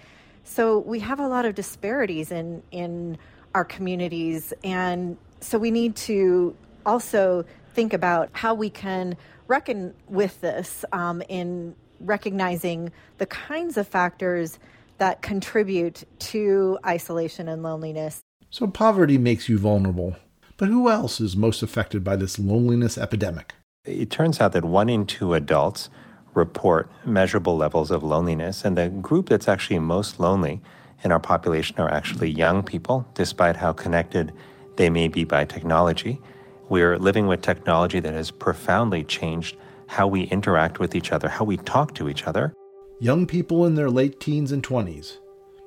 so 0.49 0.78
we 0.78 0.99
have 1.00 1.21
a 1.21 1.28
lot 1.28 1.45
of 1.45 1.55
disparities 1.55 2.33
in 2.33 2.62
in 2.71 3.19
our 3.55 3.64
communities, 3.64 4.52
and 4.64 5.17
so 5.40 5.59
we 5.59 5.71
need 5.71 5.95
to 5.97 6.57
also 6.87 7.45
think 7.75 7.93
about 7.93 8.31
how 8.33 8.55
we 8.55 8.71
can 8.71 9.17
reckon 9.47 9.95
with 10.09 10.40
this 10.40 10.85
um, 10.93 11.23
in 11.28 11.75
recognizing 12.00 12.90
the 13.19 13.26
kinds 13.26 13.76
of 13.76 13.87
factors 13.87 14.59
that 14.97 15.23
contribute 15.23 16.05
to 16.19 16.78
isolation 16.85 17.49
and 17.49 17.62
loneliness. 17.62 18.21
So, 18.50 18.67
poverty 18.67 19.19
makes 19.19 19.49
you 19.49 19.59
vulnerable. 19.59 20.17
But 20.57 20.69
who 20.69 20.90
else 20.90 21.21
is 21.21 21.37
most 21.37 21.62
affected 21.62 22.02
by 22.02 22.17
this 22.17 22.38
loneliness 22.38 22.99
epidemic? 22.99 23.55
It 23.85 24.11
turns 24.11 24.40
out 24.40 24.52
that 24.52 24.64
one 24.64 24.88
in 24.88 25.07
two 25.07 25.35
adults 25.35 25.88
report 26.38 26.90
measurable 27.04 27.57
levels 27.57 27.90
of 27.90 28.02
loneliness, 28.02 28.64
and 28.64 28.78
the 28.78 28.88
group 28.88 29.28
that's 29.28 29.49
actually 29.49 29.78
most 29.78 30.18
lonely 30.18 30.62
in 31.04 31.12
our 31.12 31.21
population 31.21 31.78
are 31.78 31.90
actually 31.90 32.30
young 32.30 32.62
people, 32.62 33.07
despite 33.14 33.57
how 33.57 33.73
connected 33.73 34.33
they 34.76 34.88
may 34.88 35.09
be 35.09 35.25
by 35.25 35.45
technology. 35.45 36.21
We're 36.68 36.99
living 36.99 37.26
with 37.26 37.42
technology 37.42 38.00
that 38.00 38.14
has 38.14 38.30
profoundly 38.30 39.04
changed 39.04 39.57
how 39.88 40.07
we 40.07 40.23
interact 40.25 40.78
with 40.78 40.95
each 40.95 41.12
other, 41.12 41.28
how 41.28 41.45
we 41.45 41.57
talk 41.59 41.95
to 41.95 42.09
each 42.09 42.26
other. 42.26 42.54
Young 43.00 43.26
people 43.26 43.66
in 43.66 43.75
their 43.75 43.90
late 43.90 44.21
teens 44.21 44.52
and 44.52 44.62
20s, 44.62 45.18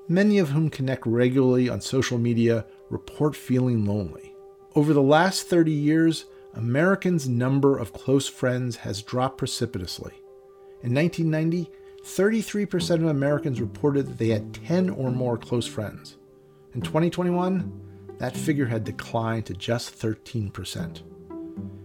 many 0.08 0.38
of 0.38 0.50
whom 0.50 0.70
connect 0.70 1.06
regularly 1.06 1.70
on 1.70 1.82
social 1.82 2.18
media, 2.18 2.66
report 2.90 3.36
feeling 3.36 3.86
lonely. 3.86 4.36
Over 4.76 4.94
the 4.94 5.02
last 5.02 5.48
30 5.48 5.72
years, 5.72 6.26
Americans' 6.54 7.28
number 7.28 7.78
of 7.78 7.94
close 7.94 8.28
friends 8.28 8.78
has 8.78 9.02
dropped 9.02 9.38
precipitously. 9.38 10.14
In 10.84 10.94
1990, 10.96 11.72
33% 12.04 12.96
of 12.96 13.06
Americans 13.06 13.62
reported 13.62 14.08
that 14.08 14.18
they 14.18 14.30
had 14.30 14.54
10 14.54 14.90
or 14.90 15.12
more 15.12 15.38
close 15.38 15.68
friends. 15.68 16.18
In 16.74 16.82
2021, 16.82 18.16
that 18.18 18.36
figure 18.36 18.66
had 18.66 18.84
declined 18.84 19.46
to 19.46 19.54
just 19.54 19.98
13%. 20.00 21.02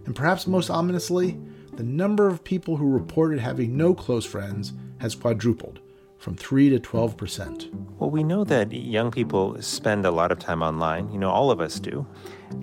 And 0.05 0.15
perhaps 0.15 0.47
most 0.47 0.69
ominously, 0.69 1.39
the 1.73 1.83
number 1.83 2.27
of 2.27 2.43
people 2.43 2.77
who 2.77 2.89
reported 2.89 3.39
having 3.39 3.77
no 3.77 3.93
close 3.93 4.25
friends 4.25 4.73
has 4.99 5.13
quadrupled 5.13 5.79
from 6.17 6.35
3 6.35 6.71
to 6.71 6.79
12%. 6.79 7.71
Well, 7.99 8.09
we 8.09 8.23
know 8.23 8.43
that 8.45 8.71
young 8.71 9.11
people 9.11 9.61
spend 9.61 10.05
a 10.05 10.11
lot 10.11 10.31
of 10.31 10.39
time 10.39 10.63
online. 10.63 11.11
You 11.11 11.19
know, 11.19 11.29
all 11.29 11.51
of 11.51 11.61
us 11.61 11.79
do. 11.79 12.07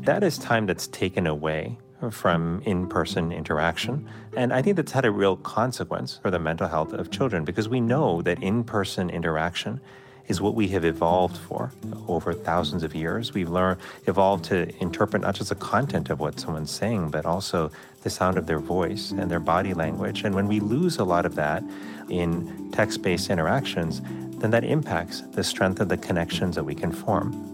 That 0.03 0.25
is 0.25 0.39
time 0.39 0.67
that's 0.67 0.89
taken 0.89 1.29
away 1.29 1.79
from 2.11 2.63
in 2.65 2.89
person 2.89 3.33
interaction. 3.33 4.09
And 4.37 4.53
I 4.53 4.63
think 4.63 4.77
that's 4.77 4.93
had 4.93 5.05
a 5.05 5.11
real 5.11 5.37
consequence 5.37 6.19
for 6.23 6.31
the 6.31 6.39
mental 6.39 6.69
health 6.69 6.93
of 6.93 7.11
children 7.11 7.45
because 7.45 7.69
we 7.69 7.81
know 7.81 8.23
that 8.23 8.43
in 8.43 8.65
person 8.65 9.11
interaction 9.11 9.81
is 10.27 10.41
what 10.41 10.55
we 10.55 10.69
have 10.69 10.85
evolved 10.85 11.37
for 11.37 11.71
over 12.09 12.33
thousands 12.33 12.83
of 12.83 12.95
years. 12.95 13.35
We've 13.35 13.51
learned, 13.51 13.81
evolved 14.07 14.45
to 14.47 14.75
interpret 14.83 15.23
not 15.23 15.35
just 15.35 15.51
the 15.51 15.55
content 15.55 16.09
of 16.11 16.21
what 16.21 16.41
someone's 16.41 16.71
saying, 16.71 17.11
but 17.11 17.27
also 17.27 17.71
the 18.03 18.11
sound 18.11 18.39
of 18.39 18.47
their 18.47 18.59
voice 18.59 19.11
and 19.11 19.31
their 19.31 19.41
body 19.41 19.75
language. 19.75 20.25
And 20.25 20.35
when 20.35 20.49
we 20.49 20.61
lose 20.61 20.99
a 20.99 21.05
lot 21.05 21.27
of 21.27 21.35
that 21.35 21.63
in 22.09 22.71
text 22.73 23.03
based 23.03 23.31
interactions, 23.31 24.01
then 24.39 24.51
that 24.51 24.65
impacts 24.65 25.21
the 25.21 25.45
strength 25.45 25.81
of 25.81 25.89
the 25.89 25.97
connections 25.97 26.55
that 26.55 26.65
we 26.65 26.75
can 26.75 26.93
form. 26.93 27.51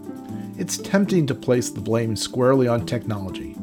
It's 0.59 0.77
tempting 0.77 1.27
to 1.29 1.35
place 1.35 1.71
the 1.71 1.81
blame 1.81 2.15
squarely 2.17 2.69
on 2.69 2.85
technology, 2.85 3.57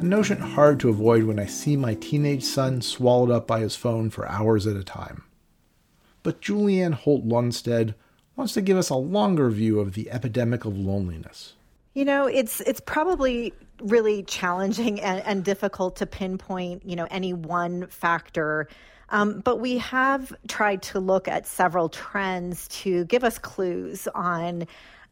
a 0.00 0.04
notion 0.04 0.38
hard 0.38 0.78
to 0.80 0.88
avoid 0.88 1.24
when 1.24 1.40
I 1.40 1.46
see 1.46 1.76
my 1.76 1.94
teenage 1.94 2.44
son 2.44 2.80
swallowed 2.82 3.30
up 3.30 3.48
by 3.48 3.60
his 3.60 3.74
phone 3.74 4.10
for 4.10 4.28
hours 4.28 4.66
at 4.66 4.76
a 4.76 4.84
time. 4.84 5.24
But 6.22 6.40
Julianne 6.40 6.94
Holt 6.94 7.26
Lunstad 7.26 7.94
wants 8.36 8.52
to 8.52 8.60
give 8.60 8.76
us 8.76 8.90
a 8.90 8.96
longer 8.96 9.50
view 9.50 9.80
of 9.80 9.94
the 9.94 10.10
epidemic 10.10 10.64
of 10.64 10.78
loneliness. 10.78 11.54
You 11.94 12.04
know, 12.04 12.26
it's 12.26 12.60
it's 12.60 12.80
probably 12.80 13.52
really 13.80 14.22
challenging 14.22 15.00
and, 15.02 15.20
and 15.24 15.44
difficult 15.44 15.96
to 15.96 16.06
pinpoint, 16.06 16.84
you 16.84 16.94
know, 16.94 17.08
any 17.10 17.32
one 17.32 17.88
factor. 17.88 18.68
Um, 19.10 19.40
but 19.40 19.56
we 19.56 19.78
have 19.78 20.32
tried 20.46 20.82
to 20.82 21.00
look 21.00 21.26
at 21.26 21.46
several 21.46 21.88
trends 21.88 22.68
to 22.68 23.04
give 23.06 23.24
us 23.24 23.38
clues 23.38 24.06
on 24.14 24.68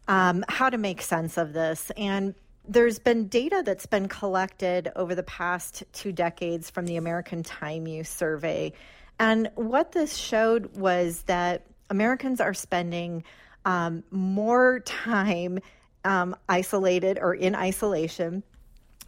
um, 0.06 0.44
how 0.48 0.70
to 0.70 0.78
make 0.78 1.02
sense 1.02 1.38
of 1.38 1.54
this. 1.54 1.90
And 1.96 2.34
there's 2.68 2.98
been 2.98 3.28
data 3.28 3.62
that's 3.64 3.86
been 3.86 4.08
collected 4.08 4.90
over 4.96 5.14
the 5.14 5.22
past 5.22 5.84
two 5.92 6.12
decades 6.12 6.70
from 6.70 6.86
the 6.86 6.96
American 6.96 7.42
Time 7.42 7.86
Use 7.86 8.08
Survey. 8.08 8.72
And 9.18 9.50
what 9.54 9.92
this 9.92 10.16
showed 10.16 10.76
was 10.76 11.22
that 11.22 11.66
Americans 11.90 12.40
are 12.40 12.54
spending 12.54 13.24
um, 13.64 14.02
more 14.10 14.80
time 14.80 15.58
um, 16.04 16.36
isolated 16.48 17.18
or 17.20 17.34
in 17.34 17.54
isolation, 17.54 18.42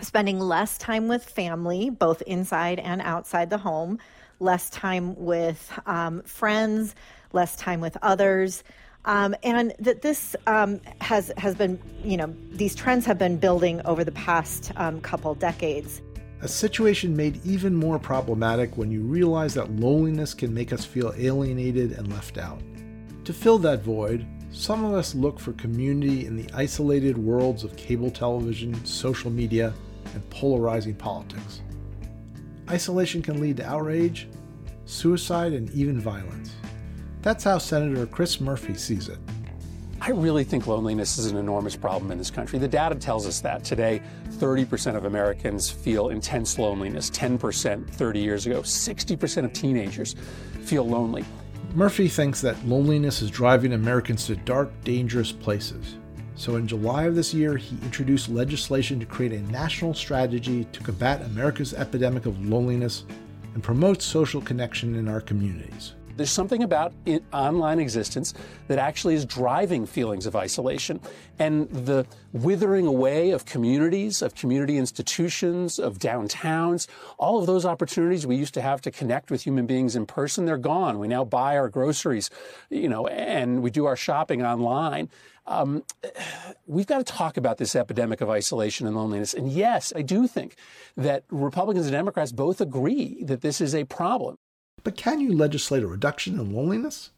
spending 0.01 0.41
less 0.41 0.79
time 0.79 1.09
with 1.09 1.25
family, 1.25 1.91
both 1.91 2.23
inside 2.23 2.79
and 2.79 3.01
outside 3.03 3.51
the 3.51 3.59
home, 3.59 3.99
less 4.41 4.71
time 4.71 5.15
with 5.17 5.73
um, 5.87 6.23
friends, 6.23 6.95
less 7.33 7.57
time 7.57 7.81
with 7.81 7.97
others. 8.03 8.65
Um, 9.05 9.35
and 9.43 9.73
that 9.79 10.03
this 10.03 10.37
um, 10.47 10.81
has 11.01 11.33
has 11.39 11.55
been, 11.55 11.79
you 12.03 12.17
know, 12.17 12.35
these 12.51 12.75
trends 12.75 13.07
have 13.07 13.19
been 13.19 13.39
building 13.39 13.81
over 13.85 14.05
the 14.05 14.13
past 14.13 14.73
um, 14.77 15.01
couple 15.01 15.35
decades. 15.35 16.03
A 16.41 16.49
situation 16.49 17.17
made 17.17 17.45
even 17.45 17.75
more 17.75 17.99
problematic 17.99 18.77
when 18.77 18.91
you 18.93 19.01
realize 19.01 19.55
that 19.55 19.71
loneliness 19.73 20.35
can 20.35 20.55
make 20.55 20.73
us 20.73 20.85
feel 20.85 21.13
alienated 21.17 21.93
and 21.93 22.13
left 22.13 22.39
out. 22.39 22.61
To 23.25 23.33
fill 23.33 23.59
that 23.59 23.83
void, 23.83 24.27
some 24.53 24.85
of 24.85 24.95
us 24.95 25.15
look 25.15 25.39
for 25.41 25.53
community 25.55 26.27
in 26.27 26.37
the 26.37 26.49
isolated 26.55 27.19
worlds 27.19 27.65
of 27.65 27.77
cable 27.77 28.11
television, 28.11 28.85
social 28.85 29.31
media, 29.31 29.75
and 30.15 30.31
polarizing 30.31 30.95
politics. 30.95 31.61
Isolation 32.71 33.21
can 33.21 33.41
lead 33.41 33.59
to 33.59 33.67
outrage, 33.67 34.29
suicide, 34.85 35.53
and 35.53 35.71
even 35.71 36.01
violence. 36.01 36.55
That's 37.23 37.45
how 37.45 37.59
Senator 37.59 38.07
Chris 38.07 38.41
Murphy 38.41 38.75
sees 38.75 39.09
it. 39.09 39.19
I 40.01 40.11
really 40.11 40.45
think 40.45 40.69
loneliness 40.69 41.19
is 41.19 41.27
an 41.27 41.37
enormous 41.37 41.75
problem 41.75 42.13
in 42.13 42.19
this 42.19 42.31
country. 42.31 42.59
The 42.61 42.69
data 42.69 42.95
tells 42.95 43.27
us 43.27 43.41
that 43.41 43.65
today 43.65 44.01
30% 44.31 44.95
of 44.95 45.05
Americans 45.05 45.69
feel 45.69 46.11
intense 46.11 46.59
loneliness, 46.59 47.11
10% 47.11 47.91
30 47.91 48.21
years 48.21 48.47
ago, 48.47 48.61
60% 48.63 49.45
of 49.45 49.53
teenagers 49.53 50.15
feel 50.63 50.87
lonely. 50.87 51.25
Murphy 51.75 52.07
thinks 52.07 52.41
that 52.41 52.65
loneliness 52.65 53.21
is 53.21 53.31
driving 53.31 53.73
Americans 53.73 54.27
to 54.27 54.37
dark, 54.37 54.71
dangerous 54.85 55.33
places. 55.33 55.97
So 56.37 56.55
in 56.55 56.69
July 56.69 57.05
of 57.05 57.17
this 57.17 57.35
year, 57.35 57.57
he 57.57 57.77
introduced 57.83 58.29
legislation 58.29 59.01
to 59.01 59.07
create 59.07 59.33
a 59.33 59.43
national 59.51 59.93
strategy 59.93 60.65
to 60.73 60.81
combat 60.81 61.23
America's 61.23 61.75
epidemic 61.75 62.27
of 62.27 62.47
loneliness 62.47 63.05
and 63.55 63.63
promote 63.63 64.01
social 64.01 64.41
connection 64.41 64.95
in 64.95 65.09
our 65.09 65.21
communities. 65.21 65.95
There's 66.19 66.31
something 66.31 66.65
about 66.65 66.93
online 67.33 67.79
existence 67.79 68.35
that 68.67 68.79
actually 68.79 69.15
is 69.15 69.25
driving 69.25 69.87
feelings 69.87 70.27
of 70.27 70.35
isolation. 70.35 71.01
And 71.39 71.71
the 71.71 72.07
withering 72.33 72.87
away 72.87 73.31
of 73.31 73.45
communities, 73.45 74.21
of 74.21 74.35
community 74.35 74.77
institutions, 74.77 75.79
of 75.79 75.99
downtowns, 75.99 76.89
all 77.19 77.39
of 77.39 77.47
those 77.47 77.65
opportunities 77.65 78.27
we 78.27 78.35
used 78.35 78.55
to 78.55 78.61
have 78.61 78.81
to 78.83 78.91
connect 78.91 79.31
with 79.31 79.43
human 79.45 79.67
beings 79.67 79.95
in 79.95 80.07
person, 80.07 80.45
they're 80.45 80.59
gone. 80.59 80.99
We 80.99 81.07
now 81.07 81.25
buy 81.25 81.57
our 81.57 81.69
groceries, 81.69 82.31
you 82.69 82.89
know, 82.89 83.07
and 83.07 83.63
we 83.63 83.71
do 83.71 83.87
our 83.87 83.97
shopping 83.97 84.43
online. 84.45 85.09
Um, 85.47 85.85
we've 86.67 86.87
got 86.87 86.99
to 86.99 87.05
talk 87.05 87.37
about 87.37 87.57
this 87.59 87.75
epidemic 87.77 88.21
of 88.21 88.29
isolation 88.29 88.87
and 88.87 88.97
loneliness. 88.97 89.33
And 89.33 89.51
yes, 89.51 89.93
I 89.95 90.03
do 90.03 90.27
think 90.27 90.57
that 90.97 91.25
Republicans 91.31 91.87
and 91.87 91.93
Democrats 91.93 92.33
both 92.33 92.61
agree 92.61 93.23
that 93.23 93.41
this 93.41 93.61
is 93.61 93.75
a 93.75 93.85
problem. 93.85 94.37
But 94.85 94.97
can 94.97 95.21
you 95.21 95.33
legislate 95.33 95.83
a 95.83 95.89
reduction 95.89 96.39
in 96.39 96.53
loneliness? 96.55 97.11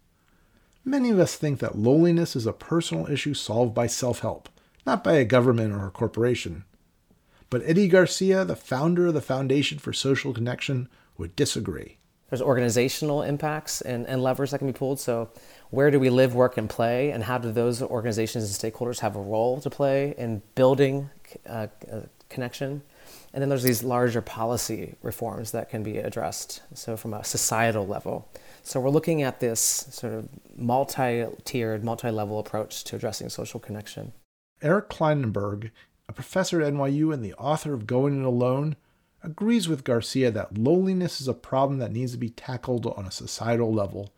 Many 0.84 1.10
of 1.10 1.18
us 1.18 1.36
think 1.36 1.60
that 1.60 1.78
loneliness 1.78 2.34
is 2.34 2.46
a 2.46 2.52
personal 2.52 3.06
issue 3.10 3.34
solved 3.34 3.74
by 3.74 3.86
self 3.86 4.20
help, 4.20 4.48
not 4.86 5.04
by 5.04 5.14
a 5.14 5.24
government 5.24 5.72
or 5.72 5.86
a 5.86 5.90
corporation. 5.90 6.64
But 7.50 7.62
Eddie 7.64 7.88
Garcia, 7.88 8.44
the 8.44 8.56
founder 8.56 9.08
of 9.08 9.14
the 9.14 9.20
Foundation 9.20 9.78
for 9.78 9.92
Social 9.92 10.32
Connection, 10.32 10.88
would 11.18 11.36
disagree. 11.36 11.98
There's 12.30 12.40
organizational 12.40 13.22
impacts 13.22 13.80
and, 13.80 14.06
and 14.06 14.22
levers 14.22 14.52
that 14.52 14.58
can 14.58 14.68
be 14.68 14.72
pulled. 14.72 15.00
So, 15.00 15.30
where 15.70 15.90
do 15.90 15.98
we 15.98 16.10
live, 16.10 16.32
work, 16.32 16.56
and 16.56 16.70
play? 16.70 17.10
And 17.10 17.24
how 17.24 17.38
do 17.38 17.50
those 17.50 17.82
organizations 17.82 18.44
and 18.44 18.72
stakeholders 18.72 19.00
have 19.00 19.16
a 19.16 19.20
role 19.20 19.60
to 19.60 19.68
play 19.68 20.14
in 20.16 20.42
building 20.54 21.10
uh, 21.44 21.66
connection? 22.28 22.82
And 23.32 23.40
then 23.40 23.48
there's 23.48 23.62
these 23.62 23.84
larger 23.84 24.20
policy 24.20 24.96
reforms 25.02 25.52
that 25.52 25.68
can 25.68 25.82
be 25.82 25.98
addressed, 25.98 26.62
so 26.74 26.96
from 26.96 27.14
a 27.14 27.22
societal 27.22 27.86
level. 27.86 28.28
So 28.62 28.80
we're 28.80 28.90
looking 28.90 29.22
at 29.22 29.40
this 29.40 29.60
sort 29.60 30.14
of 30.14 30.28
multi 30.56 31.26
tiered, 31.44 31.84
multi 31.84 32.10
level 32.10 32.38
approach 32.38 32.82
to 32.84 32.96
addressing 32.96 33.28
social 33.28 33.60
connection. 33.60 34.12
Eric 34.62 34.90
Klinenberg, 34.90 35.70
a 36.08 36.12
professor 36.12 36.60
at 36.60 36.72
NYU 36.72 37.14
and 37.14 37.24
the 37.24 37.34
author 37.34 37.72
of 37.72 37.86
Going 37.86 38.20
It 38.20 38.26
Alone, 38.26 38.76
agrees 39.22 39.68
with 39.68 39.84
Garcia 39.84 40.30
that 40.30 40.58
loneliness 40.58 41.20
is 41.20 41.28
a 41.28 41.34
problem 41.34 41.78
that 41.78 41.92
needs 41.92 42.12
to 42.12 42.18
be 42.18 42.30
tackled 42.30 42.86
on 42.86 43.06
a 43.06 43.10
societal 43.10 43.72
level, 43.72 44.12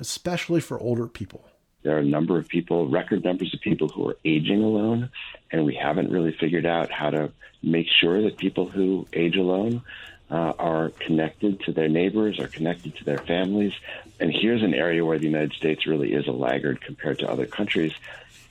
especially 0.00 0.60
for 0.60 0.80
older 0.80 1.06
people. 1.06 1.48
There 1.86 1.94
are 1.94 2.00
a 2.00 2.04
number 2.04 2.36
of 2.36 2.48
people, 2.48 2.88
record 2.88 3.22
numbers 3.22 3.54
of 3.54 3.60
people 3.60 3.86
who 3.86 4.08
are 4.08 4.16
aging 4.24 4.60
alone, 4.60 5.08
and 5.52 5.64
we 5.64 5.76
haven't 5.76 6.10
really 6.10 6.32
figured 6.32 6.66
out 6.66 6.90
how 6.90 7.10
to 7.10 7.30
make 7.62 7.86
sure 8.00 8.22
that 8.22 8.38
people 8.38 8.66
who 8.66 9.06
age 9.12 9.36
alone 9.36 9.82
uh, 10.28 10.52
are 10.58 10.88
connected 10.98 11.60
to 11.60 11.72
their 11.72 11.88
neighbors, 11.88 12.40
are 12.40 12.48
connected 12.48 12.96
to 12.96 13.04
their 13.04 13.18
families. 13.18 13.72
And 14.18 14.32
here's 14.32 14.64
an 14.64 14.74
area 14.74 15.04
where 15.04 15.16
the 15.20 15.26
United 15.26 15.52
States 15.52 15.86
really 15.86 16.12
is 16.12 16.26
a 16.26 16.32
laggard 16.32 16.80
compared 16.80 17.20
to 17.20 17.30
other 17.30 17.46
countries 17.46 17.92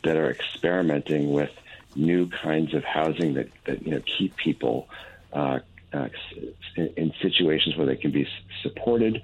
that 0.06 0.15
are 0.15 0.32
experimenting 0.32 1.34
with 1.34 1.52
new 1.93 2.30
kinds 2.30 2.74
of 2.74 2.86
housing 2.86 3.34
that, 3.34 3.50
that 3.65 3.86
you 3.86 3.91
know 3.91 4.02
keep 4.17 4.38
people 4.38 4.88
uh, 5.34 5.60
uh, 5.91 6.08
in 6.78 7.12
situations 7.21 7.76
where 7.76 7.86
they 7.86 7.98
can 7.98 8.12
be 8.12 8.26
supported 8.63 9.21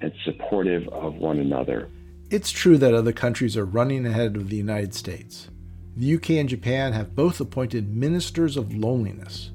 and 0.00 0.12
supportive 0.24 0.88
of 0.88 1.14
one 1.14 1.38
another. 1.38 1.88
It's 2.32 2.50
true 2.50 2.78
that 2.78 2.94
other 2.94 3.12
countries 3.12 3.58
are 3.58 3.66
running 3.66 4.06
ahead 4.06 4.36
of 4.36 4.48
the 4.48 4.56
United 4.56 4.94
States. 4.94 5.48
The 5.94 6.14
UK 6.14 6.30
and 6.30 6.48
Japan 6.48 6.94
have 6.94 7.14
both 7.14 7.38
appointed 7.40 7.94
ministers 7.94 8.56
of 8.56 8.74
loneliness. 8.74 9.50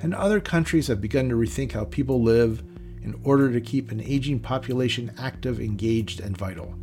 And 0.00 0.12
other 0.12 0.40
countries 0.40 0.88
have 0.88 1.00
begun 1.00 1.28
to 1.28 1.36
rethink 1.36 1.70
how 1.70 1.84
people 1.84 2.20
live 2.20 2.64
in 3.04 3.14
order 3.22 3.52
to 3.52 3.60
keep 3.60 3.92
an 3.92 4.00
aging 4.00 4.40
population 4.40 5.12
active, 5.16 5.60
engaged, 5.60 6.18
and 6.18 6.36
vital. 6.36 6.74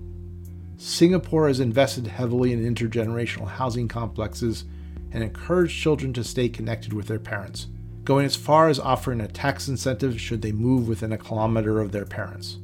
Singapore 0.77 1.49
has 1.49 1.59
invested 1.59 2.07
heavily 2.07 2.53
in 2.53 2.63
intergenerational 2.63 3.49
housing 3.49 3.89
complexes 3.89 4.63
and 5.11 5.21
encouraged 5.21 5.77
children 5.77 6.13
to 6.13 6.23
stay 6.23 6.47
connected 6.47 6.93
with 6.93 7.07
their 7.07 7.19
parents, 7.19 7.67
going 8.05 8.25
as 8.25 8.37
far 8.37 8.69
as 8.69 8.79
offering 8.79 9.19
a 9.19 9.27
tax 9.27 9.67
incentive 9.67 10.17
should 10.21 10.41
they 10.41 10.53
move 10.53 10.87
within 10.87 11.11
a 11.11 11.17
kilometer 11.17 11.81
of 11.81 11.91
their 11.91 12.05
parents. 12.05 12.59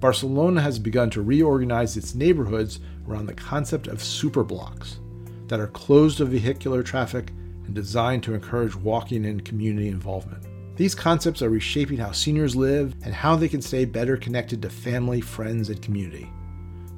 Barcelona 0.00 0.60
has 0.60 0.78
begun 0.78 1.10
to 1.10 1.22
reorganize 1.22 1.96
its 1.96 2.14
neighborhoods 2.14 2.78
around 3.08 3.26
the 3.26 3.34
concept 3.34 3.88
of 3.88 3.98
superblocks 3.98 4.96
that 5.48 5.58
are 5.58 5.66
closed 5.68 6.18
to 6.18 6.24
vehicular 6.24 6.82
traffic 6.82 7.32
and 7.64 7.74
designed 7.74 8.22
to 8.22 8.34
encourage 8.34 8.76
walking 8.76 9.26
and 9.26 9.44
community 9.44 9.88
involvement. 9.88 10.44
These 10.76 10.94
concepts 10.94 11.42
are 11.42 11.50
reshaping 11.50 11.98
how 11.98 12.12
seniors 12.12 12.54
live 12.54 12.94
and 13.04 13.12
how 13.12 13.34
they 13.34 13.48
can 13.48 13.60
stay 13.60 13.84
better 13.84 14.16
connected 14.16 14.62
to 14.62 14.70
family, 14.70 15.20
friends, 15.20 15.68
and 15.68 15.82
community. 15.82 16.30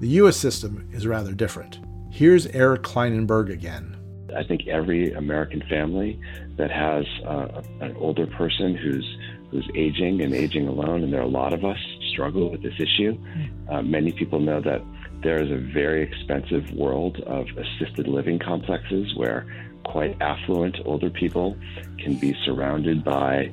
The 0.01 0.09
US 0.09 0.37
system 0.37 0.87
is 0.93 1.07
rather 1.07 1.33
different. 1.33 1.81
Here's 2.11 2.47
Eric 2.49 2.83
Klinenberg 2.83 3.51
again. 3.51 3.97
I 4.37 4.45
think 4.45 4.69
every 4.69 5.13
American 5.15 5.63
family 5.71 6.21
that 6.57 6.71
has 6.71 7.07
uh, 7.27 7.63
an 7.81 7.97
older 7.97 8.27
person 8.27 8.77
who's 8.77 9.17
who's 9.51 9.69
aging 9.75 10.21
and 10.21 10.33
aging 10.33 10.69
alone, 10.69 11.03
and 11.03 11.13
there 11.13 11.21
are 11.21 11.25
a 11.25 11.29
lot 11.29 11.53
of 11.53 11.65
us 11.65 11.79
struggle 12.13 12.51
with 12.51 12.63
this 12.63 12.75
issue. 12.79 13.15
Hmm. 13.15 13.71
Uh, 13.71 13.83
many 13.83 14.13
people 14.13 14.41
know 14.41 14.61
that 14.61 14.83
there 15.23 15.43
is 15.43 15.51
a 15.51 15.73
very 15.73 16.03
expensive 16.03 16.71
world 16.73 17.21
of 17.27 17.47
assisted 17.57 18.09
living 18.09 18.39
complexes 18.39 19.15
where 19.17 19.47
quite 19.85 20.17
affluent 20.21 20.77
older 20.85 21.11
people 21.11 21.57
can 21.99 22.15
be 22.15 22.35
surrounded 22.45 23.05
by 23.05 23.51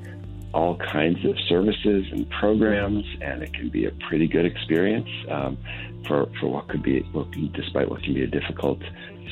all 0.54 0.78
kinds 0.78 1.24
of 1.26 1.36
services 1.48 2.06
and 2.12 2.30
programs, 2.30 3.06
and 3.22 3.44
it 3.44 3.54
can 3.54 3.70
be 3.70 3.86
a 3.86 3.92
pretty 4.08 4.28
good 4.28 4.46
experience 4.46 5.10
um, 5.30 5.58
for, 6.08 6.30
for 6.40 6.48
what 6.48 6.68
could 6.70 6.82
be, 6.82 7.06
despite 7.54 7.90
what 7.90 8.02
can 8.02 8.14
be 8.14 8.24
a 8.24 8.28
difficult 8.28 8.80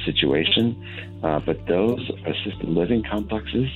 situation. 0.05 0.75
Uh, 1.23 1.39
but 1.39 1.65
those 1.67 1.99
assisted 2.25 2.69
living 2.69 3.03
complexes 3.09 3.69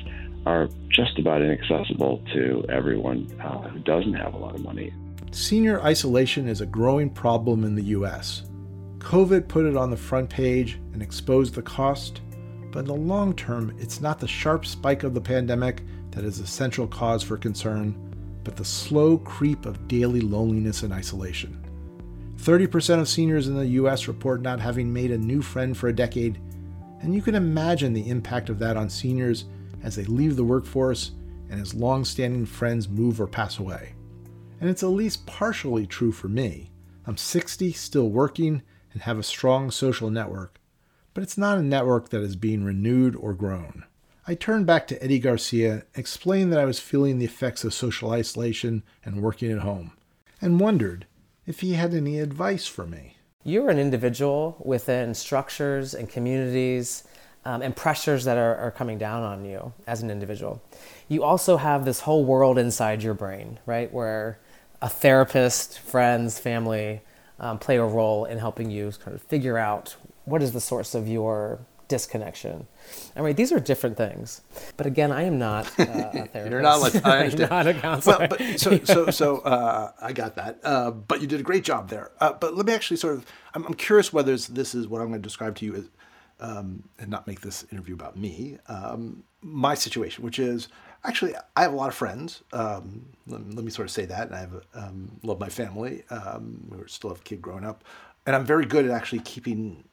are 0.46 0.68
just 0.90 1.18
about 1.18 1.42
inaccessible 1.42 2.22
to 2.34 2.66
everyone 2.70 3.28
uh, 3.42 3.70
who 3.70 3.80
doesn't 3.80 4.14
have 4.14 4.34
a 4.34 4.38
lot 4.38 4.56
of 4.56 4.62
money. 4.62 4.94
Senior 5.32 5.80
isolation 5.82 6.48
is 6.48 6.62
a 6.62 6.66
growing 6.66 7.08
problem 7.08 7.64
in 7.64 7.76
the 7.76 7.84
U.S. 7.84 8.44
COVID 8.98 9.48
put 9.48 9.66
it 9.66 9.78
on 9.78 9.92
the 9.92 9.98
front 9.98 10.28
page 10.28 10.80
and 10.92 11.04
exposed 11.04 11.54
the 11.54 11.62
cost, 11.62 12.22
but 12.72 12.80
in 12.80 12.86
the 12.86 12.96
long 12.96 13.36
term, 13.36 13.76
it's 13.78 14.02
not 14.02 14.20
the 14.20 14.28
sharp 14.28 14.66
spike 14.66 15.04
of 15.04 15.14
the 15.14 15.22
pandemic 15.22 15.84
that 16.12 16.24
is 16.24 16.40
the 16.40 16.48
central 16.48 16.88
cause 16.88 17.22
for 17.22 17.38
concern, 17.38 17.96
but 18.44 18.56
the 18.56 18.66
slow 18.66 19.20
creep 19.20 19.68
of 19.68 19.88
daily 19.88 20.22
loneliness 20.22 20.82
and 20.82 20.92
isolation. 20.92 21.64
30% 22.38 23.00
of 23.00 23.08
seniors 23.08 23.48
in 23.48 23.56
the 23.56 23.68
US 23.68 24.08
report 24.08 24.42
not 24.42 24.60
having 24.60 24.92
made 24.92 25.12
a 25.12 25.18
new 25.18 25.44
friend 25.44 25.78
for 25.78 25.90
a 25.90 25.96
decade, 25.96 26.42
and 27.02 27.14
you 27.14 27.22
can 27.22 27.36
imagine 27.36 27.94
the 27.94 28.10
impact 28.10 28.50
of 28.50 28.58
that 28.58 28.78
on 28.78 28.90
seniors 28.90 29.46
as 29.84 29.96
they 29.96 30.06
leave 30.06 30.36
the 30.36 30.44
workforce 30.44 31.12
and 31.52 31.62
as 31.62 31.76
long 31.76 32.04
standing 32.04 32.48
friends 32.48 32.90
move 32.90 33.22
or 33.22 33.28
pass 33.28 33.60
away. 33.60 33.94
And 34.60 34.70
it's 34.70 34.84
at 34.84 34.88
least 34.88 35.26
partially 35.26 35.86
true 35.86 36.12
for 36.12 36.28
me. 36.28 36.72
I'm 37.06 37.18
60, 37.18 37.72
still 37.74 38.10
working, 38.10 38.62
and 38.94 39.02
have 39.04 39.18
a 39.18 39.24
strong 39.24 39.72
social 39.72 40.10
network, 40.10 40.60
but 41.14 41.24
it's 41.24 41.38
not 41.38 41.58
a 41.58 41.64
network 41.64 42.10
that 42.10 42.22
is 42.22 42.36
being 42.36 42.64
renewed 42.64 43.16
or 43.16 43.34
grown. 43.34 43.86
I 44.28 44.36
turned 44.36 44.68
back 44.68 44.86
to 44.88 45.04
Eddie 45.04 45.20
Garcia, 45.20 45.84
explained 45.96 46.52
that 46.52 46.60
I 46.60 46.66
was 46.66 46.80
feeling 46.80 47.18
the 47.18 47.26
effects 47.26 47.64
of 47.64 47.74
social 47.74 48.12
isolation 48.12 48.84
and 49.04 49.22
working 49.22 49.52
at 49.52 49.60
home, 49.60 49.94
and 50.42 50.60
wondered 50.60 51.08
if 51.48 51.62
he 51.62 51.74
had 51.74 51.94
any 51.94 52.20
advice 52.20 52.68
for 52.68 52.86
me. 52.86 53.16
You're 53.44 53.70
an 53.70 53.80
individual 53.80 54.62
within 54.64 55.16
structures 55.16 55.96
and 55.96 56.08
communities 56.10 57.06
um, 57.46 57.62
and 57.62 57.76
pressures 57.76 58.26
that 58.26 58.38
are, 58.38 58.56
are 58.58 58.72
coming 58.72 58.98
down 58.98 59.24
on 59.24 59.46
you 59.46 59.74
as 59.88 60.04
an 60.04 60.12
individual. 60.12 60.62
You 61.08 61.24
also 61.24 61.58
have 61.58 61.86
this 61.86 62.02
whole 62.02 62.26
world 62.26 62.60
inside 62.60 63.02
your 63.02 63.16
brain, 63.16 63.60
right? 63.66 63.92
Where 63.92 64.40
a 64.82 64.90
therapist, 64.90 65.80
friends, 65.80 66.40
family 66.40 67.02
um, 67.40 67.58
play 67.60 67.78
a 67.78 67.86
role 67.86 68.26
in 68.26 68.38
helping 68.38 68.70
you 68.70 68.92
kind 69.04 69.16
of 69.16 69.22
figure 69.24 69.58
out 69.58 69.96
what 70.26 70.42
is 70.42 70.52
the 70.52 70.62
source 70.62 70.94
of 70.94 71.08
your 71.08 71.60
disconnection. 71.88 72.68
I 73.16 73.22
mean, 73.22 73.36
these 73.36 73.52
are 73.52 73.60
different 73.60 73.98
things. 73.98 74.42
But 74.78 74.86
again, 74.86 75.12
I 75.12 75.24
am 75.24 75.40
not 75.40 75.68
uh, 75.80 75.84
a 75.84 75.86
therapist. 75.86 76.34
You're 76.52 76.62
not 76.62 76.80
like 76.82 77.06
I 77.06 77.18
understand. 77.24 77.52
I'm 77.52 77.66
not 77.66 77.76
a 77.76 77.80
counselor. 77.80 78.18
Well, 78.20 78.28
but 78.30 78.60
so 78.60 78.80
so 78.84 79.10
so 79.10 79.38
uh, 79.40 79.92
I 80.02 80.14
got 80.14 80.36
that. 80.36 80.60
Uh, 80.64 80.92
but 80.92 81.20
you 81.20 81.28
did 81.28 81.40
a 81.40 81.44
great 81.44 81.64
job 81.64 81.90
there. 81.90 82.12
Uh, 82.22 82.34
but 82.34 82.56
let 82.56 82.66
me 82.66 82.74
actually 82.74 82.98
sort 82.98 83.16
of. 83.16 83.26
I'm, 83.54 83.66
I'm 83.66 83.74
curious 83.74 84.14
whether 84.14 84.38
this 84.38 84.76
is 84.76 84.88
what 84.88 85.02
I'm 85.02 85.10
going 85.10 85.22
to 85.22 85.28
describe 85.28 85.56
to 85.58 85.66
you 85.66 85.76
as, 85.76 85.90
um, 86.40 86.84
and 87.00 87.10
not 87.10 87.28
make 87.28 87.42
this 87.42 87.66
interview 87.72 87.94
about 87.94 88.18
me. 88.18 88.58
Um, 88.68 89.24
my 89.42 89.74
situation, 89.74 90.24
which 90.24 90.40
is 90.40 90.68
actually 91.04 91.34
I 91.56 91.64
have 91.64 91.74
a 91.74 91.76
lot 91.76 91.90
of 91.90 91.96
friends. 91.96 92.44
Um, 92.54 93.06
let, 93.28 93.56
let, 93.56 93.66
me 93.66 93.72
sort 93.72 93.88
of 93.88 93.92
say 93.92 94.06
that, 94.06 94.28
and 94.28 94.36
I 94.36 94.40
have 94.40 94.54
um, 94.74 95.12
love 95.24 95.40
my 95.40 95.50
family. 95.50 96.04
Um, 96.10 96.68
we 96.70 96.78
still 96.88 97.10
have 97.10 97.20
a 97.20 97.24
kid 97.24 97.42
growing 97.42 97.66
up, 97.66 97.84
and 98.26 98.36
I'm 98.36 98.46
very 98.46 98.66
good 98.66 98.86
at 98.86 98.92
actually 98.92 99.20
keeping 99.20 99.84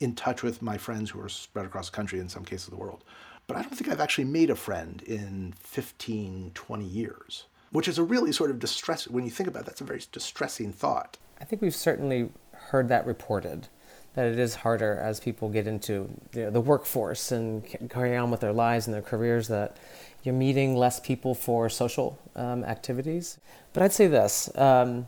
in 0.00 0.14
touch 0.14 0.42
with 0.42 0.62
my 0.62 0.78
friends 0.78 1.10
who 1.10 1.20
are 1.20 1.28
spread 1.28 1.66
across 1.66 1.90
the 1.90 1.96
country, 1.96 2.18
in 2.18 2.28
some 2.28 2.44
cases 2.44 2.68
the 2.68 2.76
world. 2.76 3.04
But 3.46 3.56
I 3.56 3.62
don't 3.62 3.74
think 3.74 3.90
I've 3.90 4.00
actually 4.00 4.24
made 4.24 4.50
a 4.50 4.54
friend 4.54 5.02
in 5.02 5.54
15, 5.60 6.52
20 6.54 6.84
years, 6.84 7.46
which 7.72 7.88
is 7.88 7.98
a 7.98 8.02
really 8.02 8.32
sort 8.32 8.50
of 8.50 8.58
distress. 8.58 9.08
When 9.08 9.24
you 9.24 9.30
think 9.30 9.48
about 9.48 9.62
it, 9.62 9.66
that's 9.66 9.80
a 9.80 9.84
very 9.84 10.02
distressing 10.12 10.72
thought. 10.72 11.18
I 11.40 11.44
think 11.44 11.60
we've 11.60 11.74
certainly 11.74 12.30
heard 12.52 12.88
that 12.88 13.06
reported 13.06 13.68
that 14.14 14.26
it 14.26 14.38
is 14.38 14.56
harder 14.56 14.98
as 14.98 15.20
people 15.20 15.48
get 15.48 15.66
into 15.66 16.10
you 16.34 16.42
know, 16.42 16.50
the 16.50 16.60
workforce 16.60 17.32
and 17.32 17.64
carry 17.88 18.16
on 18.16 18.30
with 18.30 18.40
their 18.40 18.52
lives 18.52 18.86
and 18.86 18.94
their 18.94 19.02
careers 19.02 19.48
that 19.48 19.76
you're 20.22 20.34
meeting 20.34 20.76
less 20.76 21.00
people 21.00 21.34
for 21.34 21.68
social 21.68 22.18
um, 22.36 22.64
activities. 22.64 23.38
But 23.72 23.82
I'd 23.82 23.92
say 23.92 24.06
this 24.06 24.50
um, 24.56 25.06